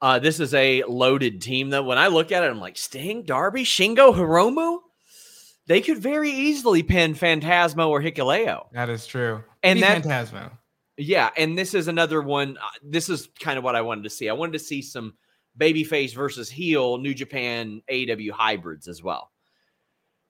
Uh, 0.00 0.18
this 0.18 0.40
is 0.40 0.52
a 0.54 0.82
loaded 0.84 1.40
team, 1.40 1.70
though. 1.70 1.82
When 1.82 1.98
I 1.98 2.08
look 2.08 2.30
at 2.32 2.42
it, 2.44 2.50
I'm 2.50 2.60
like, 2.60 2.76
Sting, 2.76 3.22
Darby, 3.22 3.64
Shingo, 3.64 4.14
Hiromu? 4.14 4.80
They 5.66 5.80
could 5.80 5.98
very 5.98 6.30
easily 6.30 6.82
pin 6.82 7.14
Phantasmo 7.14 7.88
or 7.88 8.00
Hikuleo. 8.00 8.66
That 8.72 8.88
is 8.90 9.06
true. 9.06 9.42
And 9.62 9.80
Maybe 9.80 10.02
that- 10.02 10.28
Phantasmo. 10.30 10.50
Yeah, 10.98 11.28
and 11.36 11.58
this 11.58 11.74
is 11.74 11.88
another 11.88 12.22
one. 12.22 12.56
uh, 12.56 12.68
This 12.82 13.08
is 13.10 13.28
kind 13.40 13.58
of 13.58 13.64
what 13.64 13.76
I 13.76 13.82
wanted 13.82 14.04
to 14.04 14.10
see. 14.10 14.28
I 14.30 14.32
wanted 14.32 14.52
to 14.54 14.58
see 14.58 14.80
some 14.80 15.14
babyface 15.58 16.14
versus 16.14 16.48
heel 16.48 16.96
New 16.98 17.12
Japan 17.12 17.82
AW 17.90 18.32
hybrids 18.32 18.88
as 18.88 19.02
well. 19.02 19.30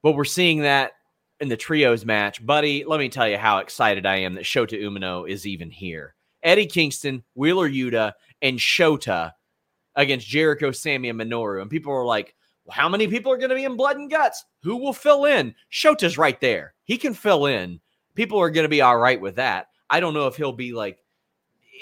But 0.03 0.13
we're 0.13 0.25
seeing 0.25 0.61
that 0.63 0.91
in 1.39 1.47
the 1.47 1.55
trios 1.55 2.03
match. 2.05 2.45
Buddy, 2.45 2.83
let 2.85 2.99
me 2.99 3.07
tell 3.07 3.29
you 3.29 3.37
how 3.37 3.59
excited 3.59 4.05
I 4.05 4.17
am 4.17 4.35
that 4.35 4.43
Shota 4.43 4.73
Umino 4.81 5.29
is 5.29 5.45
even 5.47 5.69
here. 5.71 6.15
Eddie 6.43 6.65
Kingston, 6.65 7.23
Wheeler 7.33 7.69
Yuta, 7.69 8.13
and 8.41 8.59
Shota 8.59 9.31
against 9.97 10.27
Jericho, 10.27 10.71
Sammy, 10.71 11.09
and 11.09 11.19
Minoru. 11.19 11.61
And 11.61 11.69
people 11.69 11.91
were 11.91 12.05
like, 12.05 12.33
well, 12.63 12.75
how 12.75 12.87
many 12.87 13.07
people 13.07 13.31
are 13.31 13.37
going 13.37 13.49
to 13.49 13.55
be 13.55 13.65
in 13.65 13.75
blood 13.75 13.97
and 13.97 14.09
guts? 14.09 14.45
Who 14.63 14.77
will 14.77 14.93
fill 14.93 15.25
in? 15.25 15.53
Shota's 15.69 16.17
right 16.17 16.39
there. 16.39 16.73
He 16.85 16.97
can 16.97 17.13
fill 17.13 17.47
in. 17.47 17.81
People 18.15 18.39
are 18.39 18.49
going 18.49 18.63
to 18.63 18.69
be 18.69 18.81
all 18.81 18.97
right 18.97 19.19
with 19.19 19.35
that. 19.35 19.67
I 19.89 19.99
don't 19.99 20.13
know 20.13 20.27
if 20.27 20.35
he'll 20.35 20.53
be 20.53 20.71
like, 20.71 21.03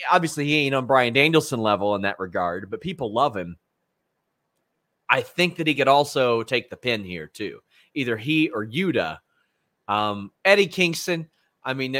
obviously, 0.09 0.45
he 0.45 0.55
ain't 0.55 0.75
on 0.75 0.87
Bryan 0.87 1.13
Danielson 1.13 1.59
level 1.59 1.95
in 1.95 2.01
that 2.03 2.19
regard, 2.19 2.69
but 2.71 2.81
people 2.81 3.13
love 3.13 3.35
him. 3.35 3.57
I 5.09 5.21
think 5.21 5.57
that 5.57 5.67
he 5.67 5.75
could 5.75 5.87
also 5.87 6.41
take 6.43 6.69
the 6.69 6.77
pin 6.77 7.03
here, 7.03 7.27
too. 7.27 7.59
Either 7.93 8.17
he 8.17 8.49
or 8.49 8.65
Yuta. 8.65 9.19
Um, 9.87 10.31
Eddie 10.43 10.67
Kingston, 10.67 11.29
I 11.63 11.73
mean, 11.73 11.95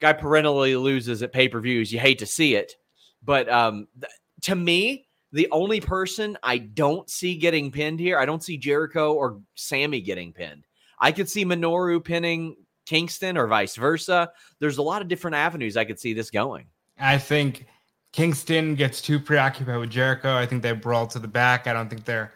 guy 0.00 0.12
perennially 0.12 0.76
loses 0.76 1.22
at 1.22 1.32
pay 1.32 1.48
per 1.48 1.60
views. 1.60 1.92
You 1.92 1.98
hate 1.98 2.18
to 2.18 2.26
see 2.26 2.54
it. 2.54 2.76
But 3.22 3.48
um, 3.48 3.88
th- 4.00 4.12
to 4.42 4.54
me, 4.54 5.05
the 5.36 5.48
only 5.50 5.80
person 5.80 6.38
I 6.42 6.56
don't 6.56 7.08
see 7.10 7.36
getting 7.36 7.70
pinned 7.70 8.00
here, 8.00 8.18
I 8.18 8.24
don't 8.24 8.42
see 8.42 8.56
Jericho 8.56 9.12
or 9.12 9.38
Sammy 9.54 10.00
getting 10.00 10.32
pinned. 10.32 10.64
I 10.98 11.12
could 11.12 11.28
see 11.28 11.44
Minoru 11.44 12.02
pinning 12.02 12.56
Kingston 12.86 13.36
or 13.36 13.46
vice 13.46 13.76
versa. 13.76 14.30
There's 14.60 14.78
a 14.78 14.82
lot 14.82 15.02
of 15.02 15.08
different 15.08 15.36
avenues 15.36 15.76
I 15.76 15.84
could 15.84 16.00
see 16.00 16.14
this 16.14 16.30
going. 16.30 16.68
I 16.98 17.18
think 17.18 17.66
Kingston 18.12 18.76
gets 18.76 19.02
too 19.02 19.20
preoccupied 19.20 19.78
with 19.78 19.90
Jericho. 19.90 20.34
I 20.34 20.46
think 20.46 20.62
they 20.62 20.72
brawl 20.72 21.06
to 21.08 21.18
the 21.18 21.28
back. 21.28 21.66
I 21.66 21.74
don't 21.74 21.90
think 21.90 22.06
they're 22.06 22.32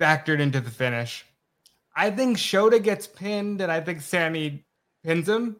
factored 0.00 0.38
into 0.38 0.60
the 0.60 0.70
finish. 0.70 1.24
I 1.96 2.10
think 2.10 2.36
Shota 2.36 2.80
gets 2.80 3.08
pinned, 3.08 3.60
and 3.60 3.72
I 3.72 3.80
think 3.80 4.02
Sammy 4.02 4.64
pins 5.02 5.28
him. 5.28 5.56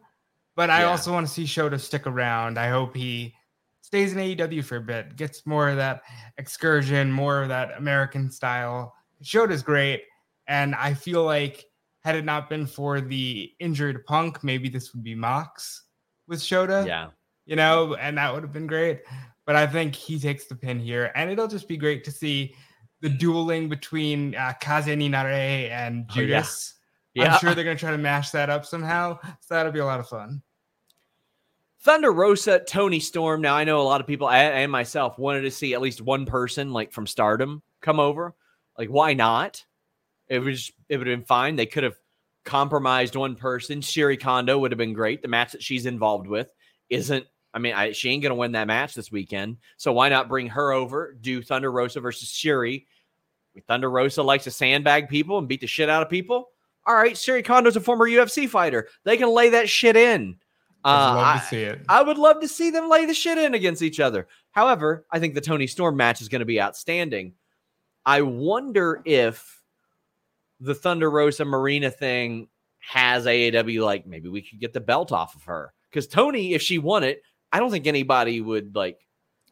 But 0.55 0.71
I 0.71 0.83
Yeah. 0.83 0.90
also 0.90 1.12
want 1.12 1.26
to 1.26 1.33
see 1.33 1.45
Shota 1.45 1.81
stick 1.81 2.07
around. 2.07 2.59
I 2.59 2.69
hope 2.69 2.95
he 2.95 3.35
stays 3.87 4.12
in 4.12 4.19
AEW 4.19 4.64
for 4.64 4.76
a 4.78 4.81
bit, 4.81 5.14
gets 5.14 5.47
more 5.47 5.69
of 5.69 5.76
that 5.76 6.02
excursion, 6.38 7.12
more 7.12 7.43
of 7.43 7.49
that 7.49 7.76
American 7.78 8.28
style. 8.33 8.93
Shota's 9.23 9.62
great, 9.62 10.02
and 10.49 10.75
I 10.75 10.93
feel 10.93 11.23
like 11.25 11.64
had 12.02 12.16
it 12.16 12.25
not 12.25 12.49
been 12.50 12.66
for 12.66 13.00
the 13.00 13.52
injured 13.61 14.05
Punk, 14.05 14.43
maybe 14.43 14.69
this 14.69 14.93
would 14.93 15.05
be 15.05 15.14
Mox 15.14 15.85
with 16.26 16.40
Shota 16.40 16.85
Yeah. 16.87 17.09
you 17.47 17.55
know, 17.55 17.95
and 17.95 18.19
that 18.19 18.35
would 18.35 18.43
have 18.43 18.52
been 18.52 18.66
great. 18.66 19.02
But 19.45 19.55
I 19.55 19.66
think 19.69 19.95
he 19.95 20.19
takes 20.19 20.47
the 20.47 20.57
pin 20.57 20.81
here, 20.81 21.12
and 21.14 21.31
it'll 21.31 21.47
just 21.47 21.69
be 21.69 21.76
great 21.76 22.02
to 22.05 22.11
see 22.11 22.57
the 23.02 23.09
dueling 23.09 23.69
between 23.69 24.35
uh, 24.35 24.52
Kaze 24.61 24.88
ni 24.97 25.09
Nare 25.09 25.71
and 25.71 26.07
Oh, 26.11 26.14
yeah. 26.21 26.23
Judas. 26.23 26.75
Yeah. 27.14 27.35
I'm 27.35 27.38
sure 27.40 27.55
they're 27.55 27.62
going 27.64 27.76
to 27.76 27.81
try 27.81 27.93
to 27.93 27.99
mash 27.99 28.31
that 28.31 28.50
up 28.50 28.66
somehow. 28.66 29.19
So 29.40 29.55
that'll 29.55 29.71
be 29.73 29.78
a 29.78 29.85
lot 29.85 30.00
of 30.00 30.09
fun. 30.09 30.43
Thunder 31.87 32.11
Rosa, 32.11 32.59
Toni 32.59 32.99
Storm. 32.99 33.40
Now 33.40 33.55
I 33.55 33.62
know 33.62 33.81
a 33.81 33.83
lot 33.83 34.00
of 34.00 34.09
people 34.09 34.28
and 34.28 34.73
myself 34.73 35.21
wanted 35.21 35.43
to 35.43 35.52
see 35.52 35.73
at 35.73 35.81
least 35.81 36.02
one 36.02 36.26
person 36.26 36.73
like 36.73 36.93
from 36.93 37.07
Stardom 37.07 37.62
come 37.81 38.00
over. 38.00 38.35
Like, 38.76 38.88
why 38.88 39.14
not? 39.14 39.64
It 40.26 40.40
was 40.40 40.73
it 40.88 40.97
would 40.97 41.07
have 41.07 41.16
been 41.16 41.25
fine. 41.25 41.55
They 41.55 41.64
could 41.64 41.85
have 41.85 41.95
compromised 42.45 43.14
one 43.14 43.37
person. 43.37 43.83
Syuri 43.83 44.19
Kondo 44.19 44.59
would 44.59 44.73
have 44.73 44.78
been 44.78 44.95
great. 44.95 45.23
The 45.23 45.28
match 45.28 45.52
that 45.52 45.62
she's 45.62 45.87
involved 45.87 46.26
with 46.26 46.52
isn't. 46.90 47.25
I 47.55 47.61
mean, 47.61 47.73
I, 47.73 47.93
she 47.93 48.11
ain't 48.11 48.25
gonna 48.25 48.35
win 48.35 48.50
that 48.52 48.66
match 48.66 48.97
this 48.97 49.12
weekend. 49.12 49.59
So 49.76 49.93
why 49.93 50.09
not 50.09 50.28
bring 50.28 50.49
her 50.49 50.73
over? 50.73 51.16
Do 51.21 51.40
Thunder 51.40 51.71
Rosa 51.71 52.00
versus 52.00 52.31
Syuri. 52.31 52.87
Thunder 53.69 53.93
Rosa 53.93 54.25
likes 54.25 54.43
to 54.43 54.50
sandbag 54.50 55.09
people 55.09 55.38
and 55.38 55.47
beat 55.47 55.61
the 55.61 55.69
shit 55.69 55.88
out 55.88 56.02
of 56.02 56.11
people. 56.11 56.49
All 56.85 56.97
right, 56.97 57.14
Syuri 57.14 57.45
Kondo's 57.45 57.76
a 57.76 57.81
former 57.81 58.09
UFC 58.09 58.49
fighter. 58.49 58.88
They 59.05 59.16
can 59.16 59.28
lay 59.28 59.50
that 59.50 59.69
shit 59.69 59.95
in. 59.95 60.38
I'd 60.87 61.11
Uh, 61.12 61.14
love 61.16 61.37
I- 61.37 61.38
to 61.40 61.45
see 61.47 61.62
it. 61.62 61.81
I 61.88 62.02
would 62.02 62.19
love 62.19 62.40
to 62.40 62.49
see 62.49 62.71
them 62.71 62.88
lay 62.88 63.07
the 63.07 63.14
shit 63.14 63.38
in 63.38 63.55
against 63.55 63.83
each 63.83 63.99
other. 64.00 64.28
However, 64.52 65.05
I 65.11 65.19
think 65.19 65.35
the 65.35 65.40
Toni 65.40 65.66
Storm 65.66 65.97
match 65.97 66.21
is 66.21 66.28
going 66.28 66.40
to 66.40 66.45
be 66.47 66.61
outstanding. 66.61 67.35
I 68.05 68.23
wonder 68.23 69.02
if 69.05 69.62
the 70.61 70.75
Thunder 70.75 71.11
Rosa 71.11 71.45
Marina 71.45 71.90
thing 71.90 72.49
has 72.78 73.26
AAW 73.26 73.85
like 73.85 74.07
maybe 74.07 74.28
we 74.28 74.43
could 74.43 74.61
get 74.61 74.73
the 74.73 74.81
belt 74.81 75.11
off 75.12 75.35
of 75.35 75.43
her 75.45 75.73
because 75.90 76.07
Toni, 76.07 76.55
if 76.55 76.62
she 76.62 76.78
won 76.78 77.02
it, 77.02 77.23
I 77.52 77.59
don't 77.59 77.71
think 77.71 77.87
anybody 77.87 78.40
would 78.40 78.75
like. 78.76 79.00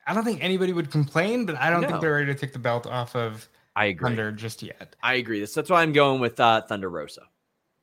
I 0.07 0.15
don't 0.15 0.25
think 0.25 0.43
anybody 0.45 0.73
would 0.73 0.91
complain, 0.91 1.47
but 1.47 1.57
I 1.57 1.71
don't 1.71 1.81
No. 1.81 1.89
think 1.89 2.01
they're 2.01 2.13
ready 2.15 2.27
to 2.27 2.35
take 2.39 2.53
the 2.53 2.59
belt 2.59 2.87
off 2.87 3.17
of 3.17 3.49
I 3.75 3.87
agree. 3.87 4.11
Thunder 4.11 4.31
just 4.31 4.63
yet. 4.63 4.95
I 5.03 5.15
agree. 5.15 5.41
That's 5.41 5.55
that's 5.55 5.69
why 5.71 5.83
I'm 5.83 5.93
going 5.93 6.21
with 6.21 6.39
uh, 6.39 6.63
Thunder 6.63 6.89
Rosa. 6.91 7.23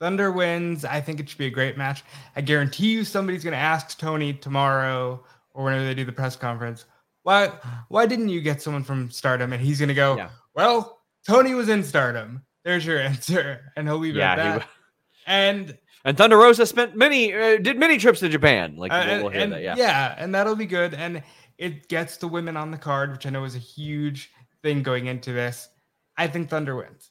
Thunder 0.01 0.31
wins. 0.31 0.83
I 0.83 0.99
think 0.99 1.19
it 1.19 1.29
should 1.29 1.37
be 1.37 1.45
a 1.45 1.51
great 1.51 1.77
match. 1.77 2.03
I 2.35 2.41
guarantee 2.41 2.91
you 2.91 3.03
somebody's 3.05 3.43
going 3.43 3.51
to 3.53 3.57
ask 3.59 3.99
Tony 3.99 4.33
tomorrow 4.33 5.23
or 5.53 5.63
whenever 5.63 5.85
they 5.85 5.93
do 5.93 6.03
the 6.05 6.11
press 6.11 6.35
conference, 6.35 6.85
why 7.23 7.51
why 7.89 8.07
didn't 8.07 8.29
you 8.29 8.41
get 8.41 8.61
someone 8.63 8.83
from 8.83 9.11
Stardom? 9.11 9.53
And 9.53 9.61
he's 9.61 9.77
going 9.79 9.89
to 9.89 9.93
go, 9.95 10.17
Yeah. 10.17 10.29
well, 10.55 11.01
Toni 11.27 11.53
was 11.53 11.69
in 11.69 11.83
Stardom. 11.83 12.41
There's 12.65 12.83
your 12.83 12.99
answer, 13.11 13.71
and 13.77 13.87
he'll 13.87 13.99
leave 13.99 14.17
it 14.17 14.21
at 14.21 14.37
that. 14.37 14.67
and 15.27 15.77
And 16.03 16.17
Thunder 16.17 16.37
Rosa 16.37 16.65
spent 16.65 16.95
many 16.95 17.31
uh, 17.31 17.57
did 17.57 17.77
many 17.77 17.97
trips 17.99 18.21
to 18.21 18.29
Japan. 18.29 18.77
Like 18.77 18.91
uh, 18.91 19.05
we'll, 19.07 19.21
we'll 19.25 19.31
hear 19.33 19.41
and- 19.43 19.53
that. 19.53 19.77
Yeah. 19.77 20.15
and 20.17 20.33
that'll 20.33 20.55
be 20.55 20.65
good. 20.65 20.95
And 20.95 21.21
it 21.59 21.89
gets 21.89 22.17
the 22.17 22.27
women 22.27 22.57
on 22.57 22.71
the 22.71 22.77
card, 22.79 23.11
which 23.11 23.27
I 23.27 23.29
know 23.29 23.43
is 23.43 23.53
a 23.55 23.59
huge 23.59 24.31
thing 24.63 24.81
going 24.81 25.05
into 25.05 25.31
this. 25.31 25.69
I 26.17 26.25
think 26.27 26.49
Thunder 26.49 26.75
wins. 26.75 27.10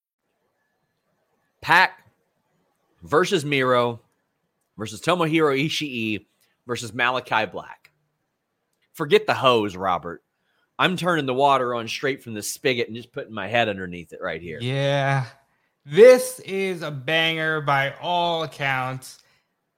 Pac 1.61 2.03
versus 3.03 3.45
Miro 3.45 4.01
versus 4.77 5.01
Tomohiro 5.01 5.65
Ishii 5.65 6.25
versus 6.67 6.93
Malachi 6.93 7.45
Black. 7.45 7.91
Forget 8.93 9.25
the 9.27 9.33
hose, 9.33 9.75
Robert. 9.75 10.23
I'm 10.77 10.97
turning 10.97 11.27
the 11.27 11.33
water 11.33 11.75
on 11.75 11.87
straight 11.87 12.23
from 12.23 12.33
the 12.33 12.41
spigot 12.41 12.87
and 12.87 12.95
just 12.95 13.11
putting 13.11 13.33
my 13.33 13.47
head 13.47 13.69
underneath 13.69 14.13
it 14.13 14.19
right 14.21 14.41
here. 14.41 14.57
Yeah. 14.59 15.25
This 15.85 16.39
is 16.39 16.81
a 16.81 16.91
banger 16.91 17.61
by 17.61 17.93
all 18.01 18.43
accounts, 18.43 19.19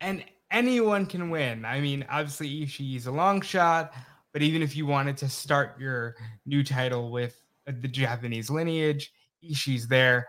and 0.01 0.23
anyone 0.51 1.05
can 1.05 1.29
win. 1.29 1.65
I 1.65 1.79
mean, 1.79 2.05
obviously, 2.09 2.65
Ishii's 2.65 3.07
a 3.07 3.11
long 3.11 3.41
shot, 3.41 3.93
but 4.31 4.41
even 4.41 4.61
if 4.61 4.75
you 4.75 4.85
wanted 4.85 5.17
to 5.17 5.29
start 5.29 5.79
your 5.79 6.15
new 6.45 6.63
title 6.63 7.11
with 7.11 7.37
the 7.65 7.87
Japanese 7.87 8.49
lineage, 8.49 9.13
Ishii's 9.43 9.87
there. 9.87 10.27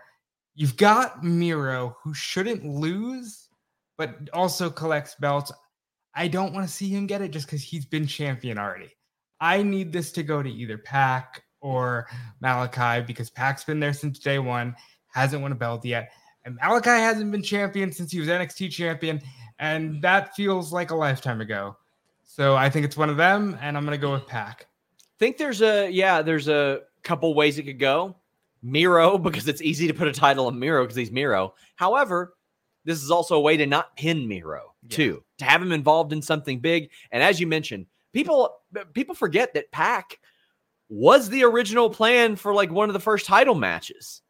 You've 0.55 0.77
got 0.77 1.23
Miro, 1.23 1.97
who 2.01 2.13
shouldn't 2.13 2.65
lose, 2.65 3.49
but 3.97 4.29
also 4.33 4.69
collects 4.69 5.15
belts. 5.15 5.51
I 6.15 6.29
don't 6.29 6.53
want 6.53 6.65
to 6.65 6.73
see 6.73 6.87
him 6.89 7.07
get 7.07 7.21
it 7.21 7.31
just 7.31 7.45
because 7.45 7.61
he's 7.61 7.85
been 7.85 8.07
champion 8.07 8.57
already. 8.57 8.95
I 9.41 9.61
need 9.61 9.91
this 9.91 10.13
to 10.13 10.23
go 10.23 10.41
to 10.41 10.49
either 10.49 10.77
Pac 10.77 11.43
or 11.59 12.07
Malachi 12.39 13.03
because 13.05 13.29
Pac's 13.29 13.65
been 13.65 13.81
there 13.81 13.91
since 13.91 14.17
day 14.17 14.39
one, 14.39 14.75
hasn't 15.07 15.41
won 15.41 15.51
a 15.51 15.55
belt 15.55 15.83
yet. 15.83 16.11
And 16.45 16.55
Malachi 16.55 16.89
hasn't 16.89 17.31
been 17.31 17.43
champion 17.43 17.91
since 17.91 18.11
he 18.11 18.19
was 18.19 18.29
NXT 18.29 18.71
champion. 18.71 19.21
And 19.59 20.01
that 20.03 20.35
feels 20.35 20.71
like 20.71 20.91
a 20.91 20.95
lifetime 20.95 21.41
ago. 21.41 21.75
So 22.23 22.55
I 22.55 22.69
think 22.69 22.85
it's 22.85 22.95
one 22.95 23.09
of 23.09 23.17
them. 23.17 23.57
And 23.61 23.75
I'm 23.75 23.85
going 23.85 23.97
to 23.97 24.01
go 24.01 24.13
with 24.13 24.27
Pac. 24.27 24.67
think 25.19 25.37
there's 25.37 25.61
a 25.61 25.89
yeah, 25.89 26.21
there's 26.21 26.47
a 26.47 26.81
couple 27.03 27.33
ways 27.33 27.57
it 27.57 27.63
could 27.63 27.79
go. 27.79 28.15
Miro, 28.65 29.17
because 29.19 29.47
it's 29.47 29.61
easy 29.61 29.87
to 29.87 29.93
put 29.93 30.07
a 30.07 30.13
title 30.13 30.47
on 30.47 30.59
Miro 30.59 30.83
because 30.83 30.97
he's 30.97 31.11
Miro. 31.11 31.53
However, 31.75 32.35
this 32.83 33.01
is 33.01 33.11
also 33.11 33.35
a 33.35 33.41
way 33.41 33.57
to 33.57 33.65
not 33.65 33.95
pin 33.95 34.27
Miro 34.27 34.73
too, 34.89 35.23
to 35.39 35.45
have 35.45 35.61
him 35.61 35.71
involved 35.71 36.13
in 36.13 36.21
something 36.21 36.59
big. 36.59 36.89
And 37.11 37.23
as 37.23 37.39
you 37.39 37.47
mentioned, 37.47 37.87
people 38.13 38.55
people 38.93 39.15
forget 39.15 39.53
that 39.53 39.71
Pac 39.71 40.19
was 40.89 41.29
the 41.29 41.43
original 41.43 41.89
plan 41.89 42.35
for 42.35 42.53
like 42.53 42.71
one 42.71 42.89
of 42.89 42.93
the 42.93 42.99
first 42.99 43.25
title 43.25 43.55
matches. 43.55 44.21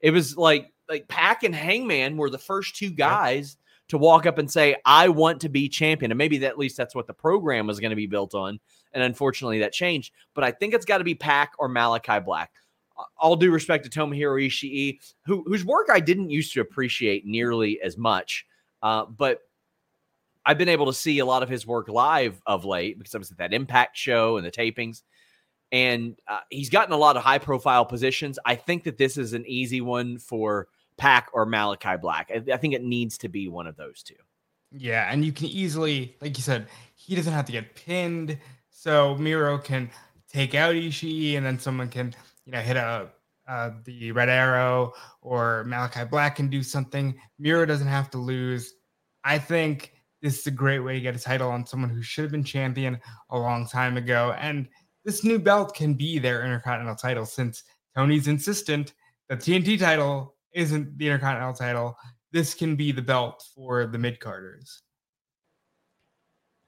It 0.00 0.10
was 0.10 0.36
like 0.36 0.72
like 0.88 1.08
Pac 1.08 1.44
and 1.44 1.54
Hangman 1.54 2.16
were 2.16 2.30
the 2.30 2.38
first 2.38 2.76
two 2.76 2.90
guys 2.90 3.56
to 3.88 3.98
walk 3.98 4.26
up 4.26 4.38
and 4.38 4.50
say, 4.50 4.76
"I 4.84 5.08
want 5.08 5.40
to 5.40 5.48
be 5.48 5.68
champion." 5.68 6.10
And 6.10 6.18
maybe 6.18 6.38
that, 6.38 6.50
at 6.50 6.58
least 6.58 6.76
that's 6.76 6.94
what 6.94 7.06
the 7.06 7.14
program 7.14 7.66
was 7.66 7.80
going 7.80 7.90
to 7.90 7.96
be 7.96 8.06
built 8.06 8.34
on. 8.34 8.60
And 8.92 9.02
unfortunately, 9.02 9.60
that 9.60 9.72
changed. 9.72 10.12
But 10.34 10.44
I 10.44 10.50
think 10.50 10.74
it's 10.74 10.84
got 10.84 10.98
to 10.98 11.04
be 11.04 11.14
Pac 11.14 11.52
or 11.58 11.68
Malachi 11.68 12.20
Black. 12.20 12.50
All 13.18 13.36
due 13.36 13.50
respect 13.50 13.84
to 13.84 13.90
Tomohiro 13.90 14.46
Ishii, 14.46 14.98
who, 15.24 15.42
whose 15.46 15.64
work 15.64 15.88
I 15.90 16.00
didn't 16.00 16.30
used 16.30 16.52
to 16.54 16.60
appreciate 16.60 17.26
nearly 17.26 17.80
as 17.80 17.96
much, 17.96 18.46
uh, 18.82 19.04
but 19.06 19.40
I've 20.46 20.58
been 20.58 20.68
able 20.68 20.86
to 20.86 20.92
see 20.92 21.18
a 21.18 21.26
lot 21.26 21.42
of 21.42 21.48
his 21.48 21.66
work 21.66 21.88
live 21.88 22.40
of 22.46 22.64
late 22.64 22.98
because 22.98 23.14
I 23.14 23.18
was 23.18 23.30
at 23.30 23.38
that 23.38 23.52
Impact 23.52 23.96
show 23.96 24.36
and 24.36 24.46
the 24.46 24.50
tapings, 24.50 25.02
and 25.72 26.16
uh, 26.28 26.40
he's 26.50 26.70
gotten 26.70 26.92
a 26.92 26.96
lot 26.98 27.16
of 27.16 27.22
high 27.22 27.38
profile 27.38 27.84
positions. 27.84 28.38
I 28.44 28.54
think 28.54 28.84
that 28.84 28.98
this 28.98 29.16
is 29.16 29.32
an 29.32 29.44
easy 29.46 29.80
one 29.80 30.18
for 30.18 30.68
Pac 30.96 31.30
or 31.32 31.46
Malachi 31.46 31.96
Black. 31.96 32.30
I, 32.32 32.52
I 32.52 32.56
think 32.56 32.74
it 32.74 32.84
needs 32.84 33.18
to 33.18 33.28
be 33.28 33.48
one 33.48 33.66
of 33.66 33.76
those 33.76 34.02
two. 34.02 34.14
Yeah. 34.70 35.08
And 35.10 35.24
you 35.24 35.32
can 35.32 35.46
easily, 35.46 36.16
like 36.20 36.36
you 36.36 36.42
said, 36.42 36.68
he 36.94 37.14
doesn't 37.14 37.32
have 37.32 37.46
to 37.46 37.52
get 37.52 37.74
pinned. 37.74 38.38
So 38.70 39.16
Miro 39.16 39.58
can 39.58 39.90
take 40.32 40.54
out 40.54 40.74
Ishii 40.74 41.36
and 41.36 41.46
then 41.46 41.58
someone 41.58 41.88
can, 41.88 42.14
you 42.46 42.52
know, 42.52 42.60
hit 42.60 42.76
a 42.76 43.10
uh, 43.46 43.70
the 43.84 44.12
red 44.12 44.28
arrow 44.28 44.92
or 45.20 45.64
Malachi 45.64 46.04
Black 46.04 46.36
can 46.36 46.48
do 46.48 46.62
something. 46.62 47.14
Miro 47.38 47.66
doesn't 47.66 47.86
have 47.86 48.10
to 48.10 48.18
lose. 48.18 48.74
I 49.22 49.38
think 49.38 49.92
this 50.22 50.38
is 50.38 50.46
a 50.46 50.50
great 50.50 50.78
way 50.78 50.94
to 50.94 51.00
get 51.00 51.16
a 51.16 51.18
title 51.18 51.50
on 51.50 51.66
someone 51.66 51.90
who 51.90 52.02
should 52.02 52.24
have 52.24 52.32
been 52.32 52.44
champion 52.44 52.98
a 53.30 53.38
long 53.38 53.66
time 53.66 53.96
ago. 53.96 54.34
And 54.38 54.68
this 55.04 55.24
new 55.24 55.38
belt 55.38 55.74
can 55.74 55.94
be 55.94 56.18
their 56.18 56.42
Intercontinental 56.42 56.96
title 56.96 57.26
since 57.26 57.64
Tony's 57.94 58.28
insistent 58.28 58.94
that 59.28 59.40
TNT 59.40 59.78
title 59.78 60.36
isn't 60.52 60.96
the 60.96 61.08
Intercontinental 61.08 61.54
title. 61.54 61.96
This 62.32 62.54
can 62.54 62.76
be 62.76 62.92
the 62.92 63.02
belt 63.02 63.44
for 63.54 63.86
the 63.86 63.98
mid 63.98 64.20
carders. 64.20 64.82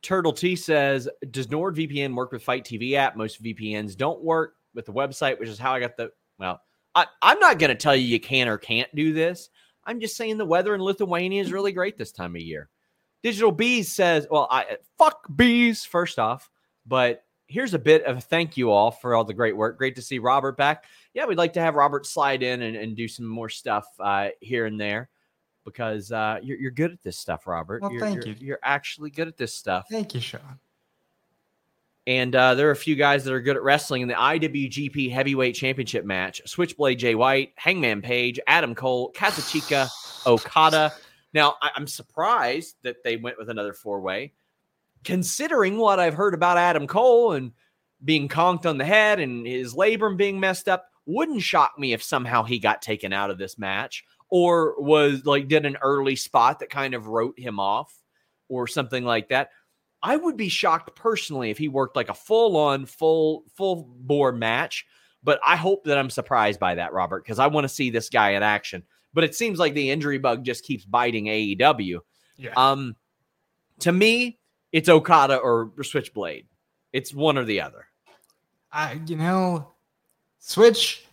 Turtle 0.03 0.33
T 0.33 0.55
says, 0.55 1.09
"Does 1.31 1.49
NordVPN 1.49 2.15
work 2.15 2.31
with 2.31 2.43
FITE 2.43 2.65
TV 2.65 2.95
app? 2.95 3.17
Most 3.17 3.43
VPNs 3.43 3.97
don't 3.97 4.23
work 4.23 4.56
with 4.77 4.87
the 4.87 4.93
website, 4.93 5.41
which 5.41 5.49
is 5.49 5.59
how 5.59 5.73
I 5.75 5.81
got 5.81 5.97
the. 5.97 6.13
Well, 6.39 6.61
I, 6.95 7.07
I'm 7.23 7.41
not 7.41 7.59
going 7.59 7.71
to 7.71 7.75
tell 7.75 7.97
you 7.97 8.07
you 8.07 8.21
can 8.21 8.47
or 8.47 8.59
can't 8.59 8.95
do 8.95 9.13
this. 9.13 9.49
I'm 9.85 10.01
just 10.01 10.17
saying 10.17 10.39
the 10.39 10.45
weather 10.45 10.75
in 10.75 10.81
Lithuania 10.81 11.43
is 11.43 11.53
really 11.53 11.73
great 11.73 11.99
this 11.99 12.13
time 12.13 12.37
of 12.37 12.43
year. 12.43 12.69
Digital 13.23 13.53
Bees 13.53 13.93
says, 13.93 14.27
well, 14.31 14.47
I 14.51 14.77
fuck 14.99 15.27
bees 15.35 15.85
first 15.85 16.19
off, 16.19 16.51
but 16.87 17.25
here's 17.47 17.75
a 17.75 17.79
bit 17.79 18.05
of 18.05 18.19
a 18.19 18.21
thank 18.21 18.57
you 18.57 18.71
all 18.71 18.91
for 18.91 19.15
all 19.15 19.25
the 19.25 19.35
great 19.35 19.57
work. 19.57 19.79
Great 19.79 19.97
to 19.97 20.03
see 20.03 20.19
Robert 20.19 20.57
back. 20.57 20.85
Yeah, 21.15 21.27
we'd 21.27 21.39
like 21.39 21.53
to 21.55 21.61
have 21.61 21.75
Robert 21.75 22.07
slide 22.07 22.43
in 22.43 22.63
and, 22.63 22.77
and 22.77 22.97
do 22.97 23.09
some 23.09 23.27
more 23.27 23.49
stuff 23.49 23.87
uh, 24.01 24.29
here 24.41 24.67
and 24.67 24.79
there 24.81 25.09
because 25.65 26.13
uh, 26.13 26.39
you're, 26.43 26.59
you're 26.59 26.71
good 26.71 26.93
at 26.93 27.03
this 27.03 27.19
stuff, 27.19 27.47
Robert. 27.47 27.83
Well, 27.83 27.93
you're, 27.93 28.01
thank 28.01 28.25
you're- 28.25 28.37
you. 28.39 28.47
You're 28.47 28.61
actually 28.63 29.11
good 29.11 29.29
at 29.29 29.37
this 29.37 29.55
stuff. 29.55 29.87
Thank 29.91 30.15
you, 30.15 30.21
Sean. 30.21 30.59
And 32.07 32.37
uh, 32.37 32.55
there 32.55 32.69
are 32.69 32.73
a 32.73 32.77
few 32.77 32.95
guys 32.95 33.25
that 33.25 33.33
are 33.33 33.41
good 33.41 33.57
at 33.57 33.63
wrestling 33.63 34.03
in 34.03 34.09
the 34.09 34.15
IWGP 34.15 35.11
Heavyweight 35.11 35.57
Championship 35.57 36.05
match. 36.05 36.41
Switchblade 36.47 37.01
Jay 37.01 37.17
White, 37.17 37.53
Hangman 37.57 38.01
Page, 38.01 38.39
Adam 38.47 38.75
Cole, 38.77 39.13
Kazuchika 39.13 39.89
Okada. 40.27 40.93
Now, 41.35 41.57
I- 41.61 41.73
I'm 41.75 41.89
surprised 41.89 42.77
that 42.83 43.03
they 43.03 43.17
went 43.17 43.39
with 43.39 43.51
another 43.51 43.73
four 43.73 44.01
way, 44.01 44.35
considering 45.05 45.79
what 45.79 45.99
I've 45.99 46.15
heard 46.15 46.35
about 46.35 46.59
Adam 46.59 46.87
Cole 46.87 47.33
and 47.33 47.53
being 48.05 48.29
conked 48.29 48.67
on 48.67 48.79
the 48.79 48.85
head 48.85 49.19
and 49.19 49.47
his 49.47 49.75
labrum 49.75 50.17
being 50.17 50.39
messed 50.39 50.69
up. 50.69 50.89
Wouldn't 51.07 51.43
shock 51.43 51.79
me 51.79 51.93
if 51.93 52.03
somehow 52.03 52.43
he 52.45 52.59
got 52.59 52.83
taken 52.83 53.13
out 53.13 53.31
of 53.31 53.39
this 53.39 53.59
match 53.59 54.05
or 54.29 54.81
was 54.81 55.25
like 55.25 55.49
did 55.49 55.65
an 55.67 55.77
early 55.83 56.17
spot 56.17 56.61
that 56.61 56.71
kind 56.71 56.95
of 56.95 57.07
wrote 57.07 57.39
him 57.39 57.61
off 57.61 57.93
or 58.49 58.67
something 58.67 59.05
like 59.05 59.29
that. 59.29 59.51
I 60.03 60.17
would 60.17 60.37
be 60.37 60.49
shocked 60.49 60.95
personally 60.95 61.51
if 61.51 61.59
he 61.59 61.69
worked 61.69 61.97
like 61.97 62.09
a 62.09 62.15
full 62.15 62.57
on, 62.57 62.87
full, 62.87 63.45
full 63.57 63.89
bore 63.99 64.33
match. 64.33 64.87
But 65.23 65.41
I 65.45 65.57
hope 65.57 65.85
that 65.85 65.99
I'm 65.99 66.11
surprised 66.11 66.61
by 66.61 66.77
that, 66.77 66.93
Robert, 66.93 67.25
because 67.25 67.39
I 67.39 67.49
want 67.49 67.65
to 67.65 67.69
see 67.69 67.91
this 67.91 68.09
guy 68.09 68.31
in 68.31 68.43
action. 68.43 68.85
But 69.13 69.25
it 69.25 69.35
seems 69.35 69.59
like 69.59 69.75
the 69.75 69.91
injury 69.91 70.19
bug 70.19 70.45
just 70.45 70.65
keeps 70.65 70.85
biting 70.85 71.25
AEW. 71.25 72.01
Yeah. 72.37 72.53
Um, 72.57 72.95
to 73.81 73.93
me, 73.93 74.39
it's 74.73 74.89
Okada 74.89 75.37
or 75.37 75.73
Switchblade. 75.83 76.47
It's 76.93 77.13
one 77.13 77.39
or 77.39 77.45
the 77.45 77.61
other. 77.61 77.87
I, 78.73 79.01
you 79.07 79.17
know, 79.17 79.73
Switch 80.39 81.05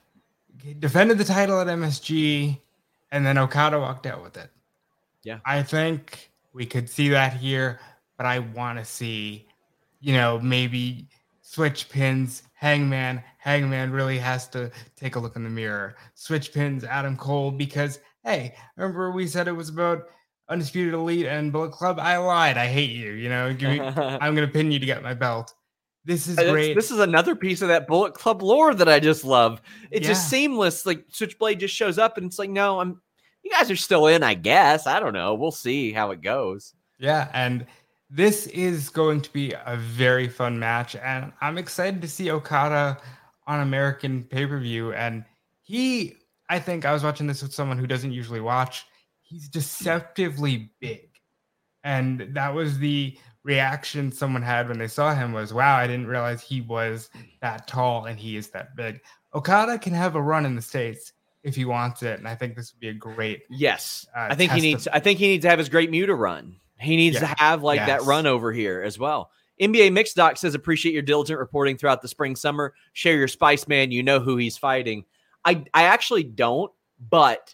defended 0.79 1.17
the 1.17 1.23
title 1.23 1.59
at 1.59 1.67
MSG, 1.67 2.59
and 3.11 3.25
then 3.25 3.37
Okada 3.37 3.79
walked 3.79 4.05
out 4.05 4.21
with 4.21 4.37
it. 4.37 4.49
Yeah. 5.23 5.39
I 5.45 5.63
think 5.63 6.31
we 6.53 6.65
could 6.65 6.89
see 6.89 7.09
that 7.09 7.33
here, 7.33 7.79
but 8.23 8.29
I 8.29 8.39
want 8.39 8.79
to 8.79 8.85
see, 8.85 9.49
you 9.99 10.13
know, 10.13 10.39
maybe 10.39 11.09
switch 11.41 11.89
pins, 11.89 12.43
Hangman. 12.53 13.21
Hangman 13.37 13.91
really 13.91 14.17
has 14.17 14.47
to 14.51 14.71
take 14.95 15.17
a 15.17 15.19
look 15.19 15.35
in 15.35 15.43
the 15.43 15.49
mirror. 15.49 15.97
Switch 16.13 16.53
pins, 16.53 16.85
Adam 16.85 17.17
Cole, 17.17 17.51
because 17.51 17.99
hey, 18.23 18.55
remember 18.77 19.11
we 19.11 19.27
said 19.27 19.49
it 19.49 19.51
was 19.51 19.67
about 19.67 20.03
Undisputed 20.47 20.93
Elite 20.93 21.25
and 21.25 21.51
Bullet 21.51 21.73
Club? 21.73 21.99
I 21.99 22.15
lied. 22.15 22.57
I 22.57 22.67
hate 22.67 22.91
you. 22.91 23.11
You 23.11 23.27
know, 23.27 23.53
give 23.53 23.71
me, 23.71 23.81
I'm 23.81 24.33
gonna 24.35 24.47
pin 24.47 24.71
you 24.71 24.79
to 24.79 24.85
get 24.85 25.03
my 25.03 25.13
belt. 25.13 25.53
This 26.05 26.25
is 26.27 26.37
great. 26.37 26.75
This 26.75 26.91
is 26.91 26.99
another 26.99 27.35
piece 27.35 27.61
of 27.61 27.67
that 27.67 27.87
Bullet 27.87 28.13
Club 28.13 28.41
lore 28.41 28.73
that 28.73 28.87
I 28.87 29.01
just 29.01 29.25
love. 29.25 29.61
It's 29.91 30.07
just 30.07 30.29
seamless. 30.29 30.85
Like 30.85 31.03
Switchblade 31.09 31.59
just 31.59 31.75
shows 31.75 31.97
up 31.97 32.17
and 32.17 32.27
it's 32.27 32.39
like, 32.39 32.49
no, 32.49 32.79
I'm. 32.79 33.01
You 33.43 33.51
guys 33.51 33.69
are 33.69 33.75
still 33.75 34.07
in, 34.07 34.23
I 34.23 34.35
guess. 34.35 34.87
I 34.87 35.01
don't 35.01 35.11
know. 35.11 35.33
We'll 35.33 35.51
see 35.51 35.91
how 35.91 36.11
it 36.11 36.21
goes. 36.21 36.73
Yeah, 36.99 37.29
and 37.33 37.65
this 38.15 38.45
is 38.47 38.89
going 38.89 39.21
to 39.21 39.33
be 39.33 39.53
a 39.65 39.75
very 39.75 40.27
fun 40.27 40.59
match, 40.59 40.95
and 40.95 41.33
I'm 41.41 41.57
excited 41.57 41.99
to 42.03 42.07
see 42.07 42.29
Okada 42.29 42.99
on 43.47 43.61
American 43.61 44.23
pay 44.23 44.45
per 44.45 44.59
view. 44.59 44.93
And 44.93 45.25
he, 45.63 46.17
I 46.47 46.59
think, 46.59 46.85
I 46.85 46.93
was 46.93 47.03
watching 47.03 47.25
this 47.25 47.41
with 47.41 47.53
someone 47.53 47.79
who 47.79 47.87
doesn't 47.87 48.11
usually 48.11 48.39
watch. 48.39 48.85
He's 49.23 49.49
deceptively 49.49 50.69
big, 50.79 51.09
and 51.83 52.27
that 52.33 52.53
was 52.53 52.77
the 52.77 53.17
reaction 53.43 54.11
someone 54.11 54.41
had 54.43 54.69
when 54.69 54.77
they 54.77 54.87
saw 54.87 55.13
him 55.15 55.33
was, 55.33 55.51
"Wow, 55.53 55.75
I 55.75 55.87
didn't 55.87 56.07
realize 56.07 56.41
he 56.41 56.61
was 56.61 57.09
that 57.41 57.67
tall 57.67 58.05
and 58.05 58.19
he 58.19 58.37
is 58.37 58.49
that 58.51 58.75
big." 58.75 59.01
Okada 59.33 59.79
can 59.79 59.93
have 59.93 60.15
a 60.15 60.21
run 60.21 60.45
in 60.45 60.55
the 60.55 60.61
states 60.61 61.13
if 61.41 61.55
he 61.55 61.65
wants 61.65 62.03
it, 62.03 62.19
and 62.19 62.27
I 62.27 62.35
think 62.35 62.55
this 62.55 62.71
would 62.73 62.79
be 62.79 62.89
a 62.89 62.93
great. 62.93 63.41
Yes, 63.49 64.05
Uh, 64.15 64.27
I 64.29 64.35
think 64.35 64.51
he 64.51 64.61
needs. 64.61 64.85
of- 64.87 64.93
I 64.93 64.99
think 64.99 65.17
he 65.17 65.27
needs 65.29 65.41
to 65.43 65.49
have 65.49 65.57
his 65.59 65.67
great 65.69 65.89
Muta 65.89 66.13
run. 66.13 66.55
He 66.79 66.95
needs 66.95 67.15
Yeah. 67.15 67.33
to 67.33 67.35
have 67.37 67.63
like 67.63 67.79
that 67.85 68.03
run 68.03 68.25
over 68.27 68.51
here 68.51 68.81
as 68.81 68.97
well. 68.99 69.31
NBA 69.61 69.91
Mixed 69.93 70.15
Doc 70.15 70.37
says 70.37 70.55
appreciate 70.55 70.93
your 70.93 71.03
diligent 71.03 71.39
reporting 71.39 71.77
throughout 71.77 72.01
the 72.01 72.07
spring 72.07 72.35
summer. 72.35 72.73
Share 72.93 73.15
your 73.15 73.27
Spice 73.27 73.67
Man. 73.67 73.91
You 73.91 74.03
know 74.03 74.19
who 74.19 74.37
he's 74.37 74.57
fighting. 74.57 75.05
I 75.45 75.63
I 75.73 75.83
actually 75.83 76.23
don't, 76.23 76.71
but 77.09 77.53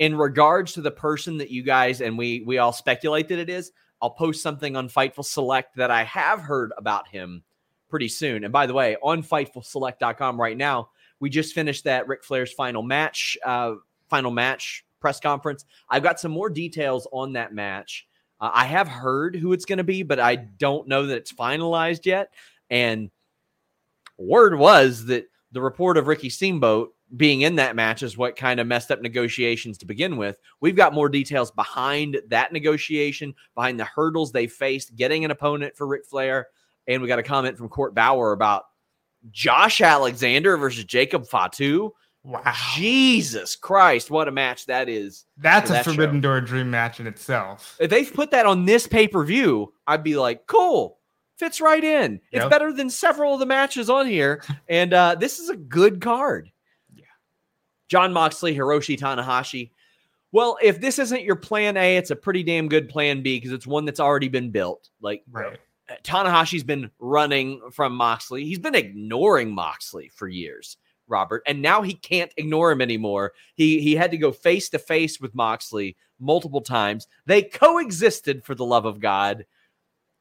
in 0.00 0.16
regards 0.16 0.72
to 0.72 0.80
the 0.80 0.90
person 0.90 1.38
that 1.38 1.50
you 1.50 1.62
guys 1.62 2.00
and 2.00 2.18
we 2.18 2.42
we 2.46 2.58
all 2.58 2.72
speculate 2.72 3.28
that 3.28 3.38
it 3.38 3.48
is, 3.48 3.70
I'll 4.02 4.10
post 4.10 4.42
something 4.42 4.74
on 4.76 4.88
Fightful 4.88 5.24
Select 5.24 5.76
that 5.76 5.90
I 5.90 6.02
have 6.04 6.40
heard 6.40 6.72
about 6.76 7.08
him 7.08 7.42
pretty 7.88 8.08
soon. 8.08 8.42
And 8.42 8.52
by 8.52 8.66
the 8.66 8.74
way, 8.74 8.96
on 9.02 9.22
FightfulSelect.com 9.22 10.40
right 10.40 10.56
now, 10.56 10.90
we 11.20 11.30
just 11.30 11.54
finished 11.54 11.84
that 11.84 12.08
Ric 12.08 12.24
Flair's 12.24 12.52
final 12.52 12.82
match, 12.82 13.38
uh, 13.44 13.74
final 14.10 14.32
match 14.32 14.84
press 15.00 15.20
conference. 15.20 15.64
I've 15.88 16.02
got 16.02 16.18
some 16.18 16.32
more 16.32 16.50
details 16.50 17.06
on 17.12 17.34
that 17.34 17.54
match. 17.54 18.06
Uh, 18.44 18.50
I 18.52 18.66
have 18.66 18.88
heard 18.88 19.36
who 19.36 19.54
it's 19.54 19.64
going 19.64 19.78
to 19.78 19.84
be, 19.84 20.02
but 20.02 20.20
I 20.20 20.36
don't 20.36 20.86
know 20.86 21.06
that 21.06 21.16
it's 21.16 21.32
finalized 21.32 22.04
yet. 22.04 22.34
And 22.68 23.10
word 24.18 24.58
was 24.58 25.06
that 25.06 25.24
the 25.52 25.62
report 25.62 25.96
of 25.96 26.08
Ricky 26.08 26.28
Steamboat 26.28 26.94
being 27.16 27.40
in 27.40 27.56
that 27.56 27.74
match 27.74 28.02
is 28.02 28.18
what 28.18 28.36
kind 28.36 28.60
of 28.60 28.66
messed 28.66 28.90
up 28.90 29.00
negotiations 29.00 29.78
to 29.78 29.86
begin 29.86 30.18
with. 30.18 30.38
We've 30.60 30.76
got 30.76 30.92
more 30.92 31.08
details 31.08 31.52
behind 31.52 32.20
that 32.28 32.52
negotiation, 32.52 33.34
behind 33.54 33.80
the 33.80 33.86
hurdles 33.86 34.30
they 34.30 34.46
faced 34.46 34.94
getting 34.94 35.24
an 35.24 35.30
opponent 35.30 35.74
for 35.74 35.86
Ric 35.86 36.04
Flair. 36.04 36.48
And 36.86 37.00
we 37.00 37.08
got 37.08 37.18
a 37.18 37.22
comment 37.22 37.56
from 37.56 37.70
Court 37.70 37.94
Bauer 37.94 38.32
about 38.32 38.64
Josh 39.30 39.80
Alexander 39.80 40.58
versus 40.58 40.84
Jacob 40.84 41.26
Fatu. 41.26 41.94
Wow, 42.24 42.40
Jesus 42.74 43.54
Christ, 43.54 44.10
what 44.10 44.28
a 44.28 44.32
match 44.32 44.64
that 44.66 44.88
is. 44.88 45.26
that's 45.36 45.68
a 45.68 45.74
that 45.74 45.84
Forbidden 45.84 46.16
show. 46.16 46.22
Door 46.22 46.40
dream 46.42 46.70
match 46.70 46.98
in 46.98 47.06
itself. 47.06 47.76
If 47.78 47.90
they've 47.90 48.12
put 48.12 48.30
that 48.30 48.46
on 48.46 48.64
this 48.64 48.86
pay 48.86 49.06
per 49.06 49.22
view, 49.24 49.74
I'd 49.86 50.02
be 50.02 50.16
like, 50.16 50.46
cool, 50.46 50.98
fits 51.36 51.60
right 51.60 51.84
in. 51.84 52.20
It's 52.32 52.46
better 52.46 52.72
than 52.72 52.88
several 52.88 53.34
of 53.34 53.40
the 53.40 53.46
matches 53.46 53.90
on 53.90 54.06
here. 54.06 54.42
And 54.68 54.94
uh, 54.94 55.16
this 55.16 55.38
is 55.38 55.50
a 55.50 55.56
good 55.56 56.00
card. 56.00 56.50
Yeah. 56.94 57.04
Jon 57.88 58.14
Moxley, 58.14 58.56
Hiroshi 58.56 58.98
Tanahashi. 58.98 59.70
Well, 60.32 60.56
if 60.62 60.80
this 60.80 60.98
isn't 60.98 61.22
your 61.22 61.36
plan 61.36 61.76
A, 61.76 61.96
it's 61.98 62.10
a 62.10 62.16
pretty 62.16 62.42
damn 62.42 62.68
good 62.68 62.88
plan 62.88 63.22
B 63.22 63.36
because 63.36 63.52
it's 63.52 63.66
one 63.66 63.84
that's 63.84 64.00
already 64.00 64.28
been 64.28 64.50
built. 64.50 64.88
Like 65.02 65.22
Right. 65.30 65.58
Tanahashi's 66.02 66.64
been 66.64 66.90
running 66.98 67.60
from 67.70 67.94
Moxley. 67.94 68.44
He's 68.44 68.58
been 68.58 68.74
ignoring 68.74 69.54
Moxley 69.54 70.10
for 70.14 70.26
years, 70.26 70.78
Robert, 71.06 71.42
and 71.46 71.62
now 71.62 71.82
he 71.82 71.94
can't 71.94 72.32
ignore 72.36 72.70
him 72.70 72.80
anymore. 72.80 73.32
He 73.54 73.80
he 73.80 73.94
had 73.94 74.10
to 74.10 74.18
go 74.18 74.32
face 74.32 74.68
to 74.70 74.78
face 74.78 75.20
with 75.20 75.34
Moxley 75.34 75.96
multiple 76.18 76.60
times. 76.60 77.06
They 77.26 77.42
coexisted 77.42 78.44
for 78.44 78.54
the 78.54 78.64
love 78.64 78.84
of 78.84 79.00
God, 79.00 79.46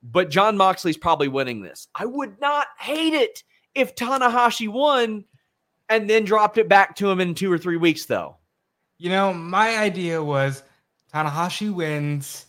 but 0.01 0.29
Jon 0.29 0.57
Moxley's 0.57 0.97
probably 0.97 1.27
winning 1.27 1.61
this. 1.61 1.87
I 1.95 2.05
would 2.05 2.39
not 2.41 2.67
hate 2.79 3.13
it 3.13 3.43
if 3.75 3.95
Tanahashi 3.95 4.67
won 4.67 5.25
and 5.89 6.09
then 6.09 6.25
dropped 6.25 6.57
it 6.57 6.69
back 6.69 6.95
to 6.97 7.09
him 7.09 7.19
in 7.19 7.35
2 7.35 7.51
or 7.51 7.57
3 7.57 7.77
weeks 7.77 8.05
though. 8.05 8.37
You 8.97 9.09
know, 9.09 9.33
my 9.33 9.77
idea 9.77 10.23
was 10.23 10.63
Tanahashi 11.13 11.73
wins. 11.73 12.45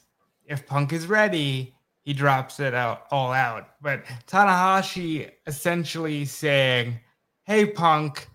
If 0.47 0.66
Punk 0.66 0.92
is 0.92 1.07
ready, 1.07 1.75
he 2.03 2.12
drops 2.12 2.61
it 2.61 2.75
out 2.75 3.07
all 3.11 3.33
out. 3.33 3.68
But 3.81 4.05
Tanahashi 4.27 5.31
essentially 5.47 6.25
saying, 6.27 7.01
Hey 7.47 7.67
Punk, 7.67 8.27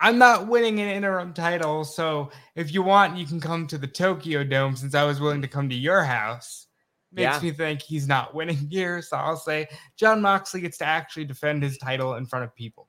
I'm 0.00 0.16
not 0.16 0.48
winning 0.48 0.80
an 0.80 0.88
interim 0.88 1.34
title, 1.34 1.84
so 1.84 2.30
if 2.56 2.72
you 2.72 2.82
want, 2.82 3.18
you 3.18 3.26
can 3.26 3.38
come 3.38 3.66
to 3.66 3.76
the 3.76 3.86
Tokyo 3.86 4.42
Dome 4.42 4.74
since 4.74 4.94
I 4.94 5.04
was 5.04 5.20
willing 5.20 5.42
to 5.42 5.48
come 5.48 5.68
to 5.68 5.74
your 5.74 6.02
house. 6.02 6.66
Makes 7.12 7.36
Yeah. 7.36 7.40
me 7.42 7.50
think 7.50 7.82
he's 7.82 8.08
not 8.08 8.34
winning 8.34 8.56
here. 8.70 9.02
So 9.02 9.18
I'll 9.18 9.36
say 9.36 9.68
Jon 9.96 10.22
Moxley 10.22 10.62
gets 10.62 10.78
to 10.78 10.86
actually 10.86 11.26
defend 11.26 11.62
his 11.62 11.76
title 11.76 12.14
in 12.14 12.24
front 12.24 12.46
of 12.46 12.54
people. 12.54 12.88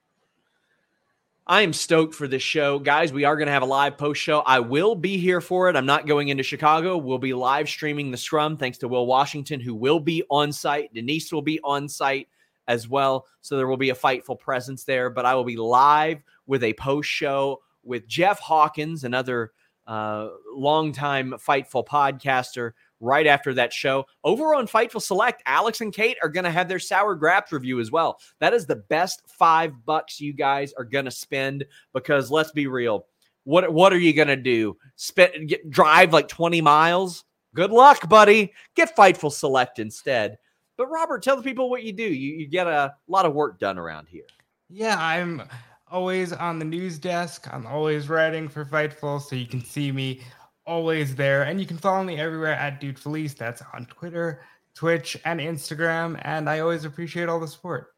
I 1.46 1.62
am 1.62 1.74
stoked 1.74 2.16
for 2.16 2.28
this 2.30 2.42
show. 2.42 2.80
Guys, 2.80 3.12
we 3.12 3.26
are 3.26 3.36
going 3.36 3.48
to 3.48 3.52
have 3.52 3.62
a 3.62 3.68
live 3.68 3.98
post 3.98 4.22
show. 4.22 4.40
I 4.40 4.62
will 4.62 4.96
be 4.96 5.18
here 5.18 5.42
for 5.42 5.70
it. 5.70 5.76
I'm 5.76 5.86
not 5.86 6.08
going 6.08 6.30
into 6.30 6.42
Chicago. 6.42 6.98
We'll 6.98 7.20
be 7.20 7.34
live 7.34 7.68
streaming 7.68 8.12
the 8.12 8.18
scrum 8.18 8.56
thanks 8.56 8.78
to 8.80 8.88
Will 8.88 9.06
Washington, 9.06 9.60
who 9.60 9.76
will 9.76 10.00
be 10.00 10.24
on 10.32 10.54
site. 10.54 10.94
Denise 10.94 11.34
will 11.34 11.44
be 11.44 11.60
on 11.66 11.90
site 11.90 12.30
as 12.67 12.88
well. 12.88 13.25
So 13.41 13.58
there 13.58 13.67
will 13.67 13.78
be 13.78 13.89
a 13.89 13.95
fightful 13.95 14.39
presence 14.39 14.84
there. 14.84 15.10
But 15.10 15.25
I 15.25 15.36
will 15.36 15.43
be 15.43 15.58
live 15.58 16.23
with 16.45 16.63
a 16.63 16.73
post 16.73 17.10
show 17.10 17.62
with 17.84 18.08
Jeff 18.08 18.39
Hawkins, 18.39 19.04
another 19.04 19.51
uh, 19.88 20.30
longtime 20.54 21.34
Fightful 21.34 21.86
podcaster, 21.86 22.71
right 22.99 23.28
after 23.28 23.54
that 23.54 23.71
show. 23.71 24.06
Over 24.23 24.56
on 24.56 24.67
Fightful 24.67 25.01
Select, 25.01 25.43
Alex 25.45 25.82
and 25.82 25.93
Kate 25.93 26.17
are 26.23 26.30
going 26.30 26.43
to 26.43 26.51
have 26.51 26.67
their 26.67 26.80
Sour 26.80 27.15
Graps 27.15 27.51
review 27.51 27.80
as 27.80 27.91
well. 27.91 28.19
That 28.39 28.54
is 28.54 28.65
the 28.65 28.78
best 28.78 29.21
five 29.28 29.73
bucks 29.86 30.19
you 30.19 30.34
guys 30.34 30.73
are 30.73 30.84
going 30.84 31.06
to 31.06 31.12
spend 31.12 31.65
because 31.93 32.32
let's 32.32 32.51
be 32.51 32.67
real. 32.67 33.06
What, 33.43 33.71
what 33.71 33.93
are 33.93 33.99
you 33.99 34.13
going 34.13 34.28
to 34.28 34.36
do? 34.36 34.78
Spend, 34.95 35.49
get, 35.49 35.69
drive 35.69 36.13
like 36.13 36.28
20 36.28 36.62
miles? 36.62 37.23
Good 37.54 37.71
luck, 37.71 38.10
buddy. 38.10 38.54
Get 38.75 38.95
Fightful 38.97 39.32
Select 39.32 39.80
instead. 39.80 40.38
But 40.78 40.88
Robert, 40.88 41.24
tell 41.24 41.38
the 41.38 41.44
people 41.44 41.70
what 41.70 41.84
you 41.84 41.94
do. 41.94 42.04
You, 42.04 42.34
you 42.36 42.48
get 42.48 42.68
a 42.68 42.94
lot 43.08 43.26
of 43.26 43.34
work 43.34 43.60
done 43.60 43.78
around 43.78 44.08
here. 44.08 44.26
Yeah, 44.70 44.98
I'm 45.00 45.44
always 45.90 46.34
on 46.34 46.60
the 46.60 46.66
news 46.66 47.00
desk. 47.00 47.48
I'm 47.52 47.66
always 47.66 48.10
writing 48.10 48.50
for 48.50 48.66
Fightful, 48.66 49.22
so 49.22 49.36
you 49.36 49.46
can 49.46 49.64
see 49.64 49.92
me 49.92 50.22
always 50.66 51.16
there. 51.16 51.44
And 51.44 51.60
you 51.60 51.66
can 51.66 51.78
follow 51.78 52.04
me 52.04 52.20
everywhere 52.20 52.56
at 52.56 52.82
Dude 52.82 53.00
Felice. 53.00 53.34
That's 53.34 53.62
on 53.74 53.86
Twitter, 53.86 54.42
Twitch, 54.74 55.18
and 55.26 55.40
Instagram. 55.40 56.20
And 56.24 56.50
I 56.50 56.60
always 56.60 56.86
appreciate 56.86 57.30
all 57.30 57.40
the 57.40 57.48
support. 57.48 57.94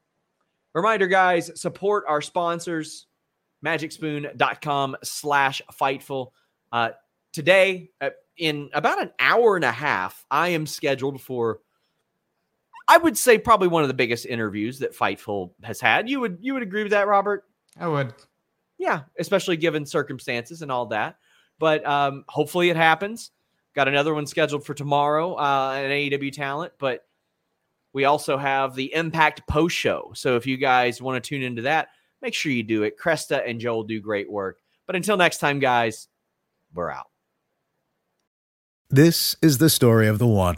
Reminder, 0.74 1.08
guys, 1.08 1.50
support 1.60 2.04
our 2.08 2.22
sponsors, 2.22 3.08
magicspoon.com 3.66 4.98
slash 5.04 5.62
fightful. 5.74 6.32
Uh, 6.72 6.90
today, 7.34 7.90
uh, 8.02 8.10
in 8.38 8.70
about 8.74 9.02
an 9.02 9.12
hour 9.20 9.56
and 9.56 9.66
a 9.66 9.72
half, 9.72 10.26
I 10.30 10.50
am 10.50 10.68
scheduled 10.68 11.22
for 11.22 11.62
I 12.88 12.98
would 12.98 13.18
say 13.18 13.38
probably 13.38 13.68
one 13.68 13.84
of 13.84 13.90
the 13.90 13.94
biggest 13.94 14.26
interviews 14.26 14.80
that 14.80 14.96
Fightful 14.96 15.52
has 15.64 15.82
had. 15.82 16.10
You 16.10 16.20
would 16.22 16.38
you 16.42 16.54
would 16.54 16.64
agree 16.64 16.84
with 16.84 16.92
that, 16.92 17.08
Robert? 17.08 17.44
I 17.80 17.88
would. 17.88 18.14
Yeah, 18.78 19.02
especially 19.20 19.58
given 19.58 19.86
circumstances 19.86 20.62
and 20.62 20.72
all 20.72 20.86
that. 20.88 21.18
But 21.60 21.86
um, 21.86 22.24
hopefully 22.28 22.70
it 22.70 22.78
happens. 22.78 23.32
Got 23.76 23.88
another 23.88 24.14
one 24.14 24.26
scheduled 24.26 24.66
for 24.66 24.74
tomorrow, 24.74 25.34
uh, 25.36 25.74
an 25.76 25.92
AEW 25.92 26.32
talent. 26.32 26.74
But 26.80 27.06
we 27.94 28.06
also 28.06 28.38
have 28.38 28.76
the 28.76 28.94
Impact 28.94 29.48
post 29.48 29.76
show. 29.76 30.12
So 30.16 30.36
if 30.36 30.46
you 30.46 30.58
guys 30.58 31.02
want 31.02 31.22
to 31.22 31.28
tune 31.28 31.42
into 31.42 31.64
that, 31.64 31.90
make 32.22 32.34
sure 32.34 32.52
you 32.52 32.64
do 32.64 32.84
it. 32.84 32.98
Cresta 32.98 33.48
and 33.48 33.60
Joel 33.60 33.84
do 33.84 34.00
great 34.00 34.32
work. 34.32 34.60
But 34.86 34.96
until 34.96 35.18
next 35.18 35.40
time, 35.40 35.60
guys, 35.60 36.08
we're 36.74 36.92
out. 36.92 37.08
This 38.90 39.36
is 39.42 39.58
the 39.58 39.70
story 39.70 40.08
of 40.08 40.18
the 40.18 40.28
one. 40.28 40.58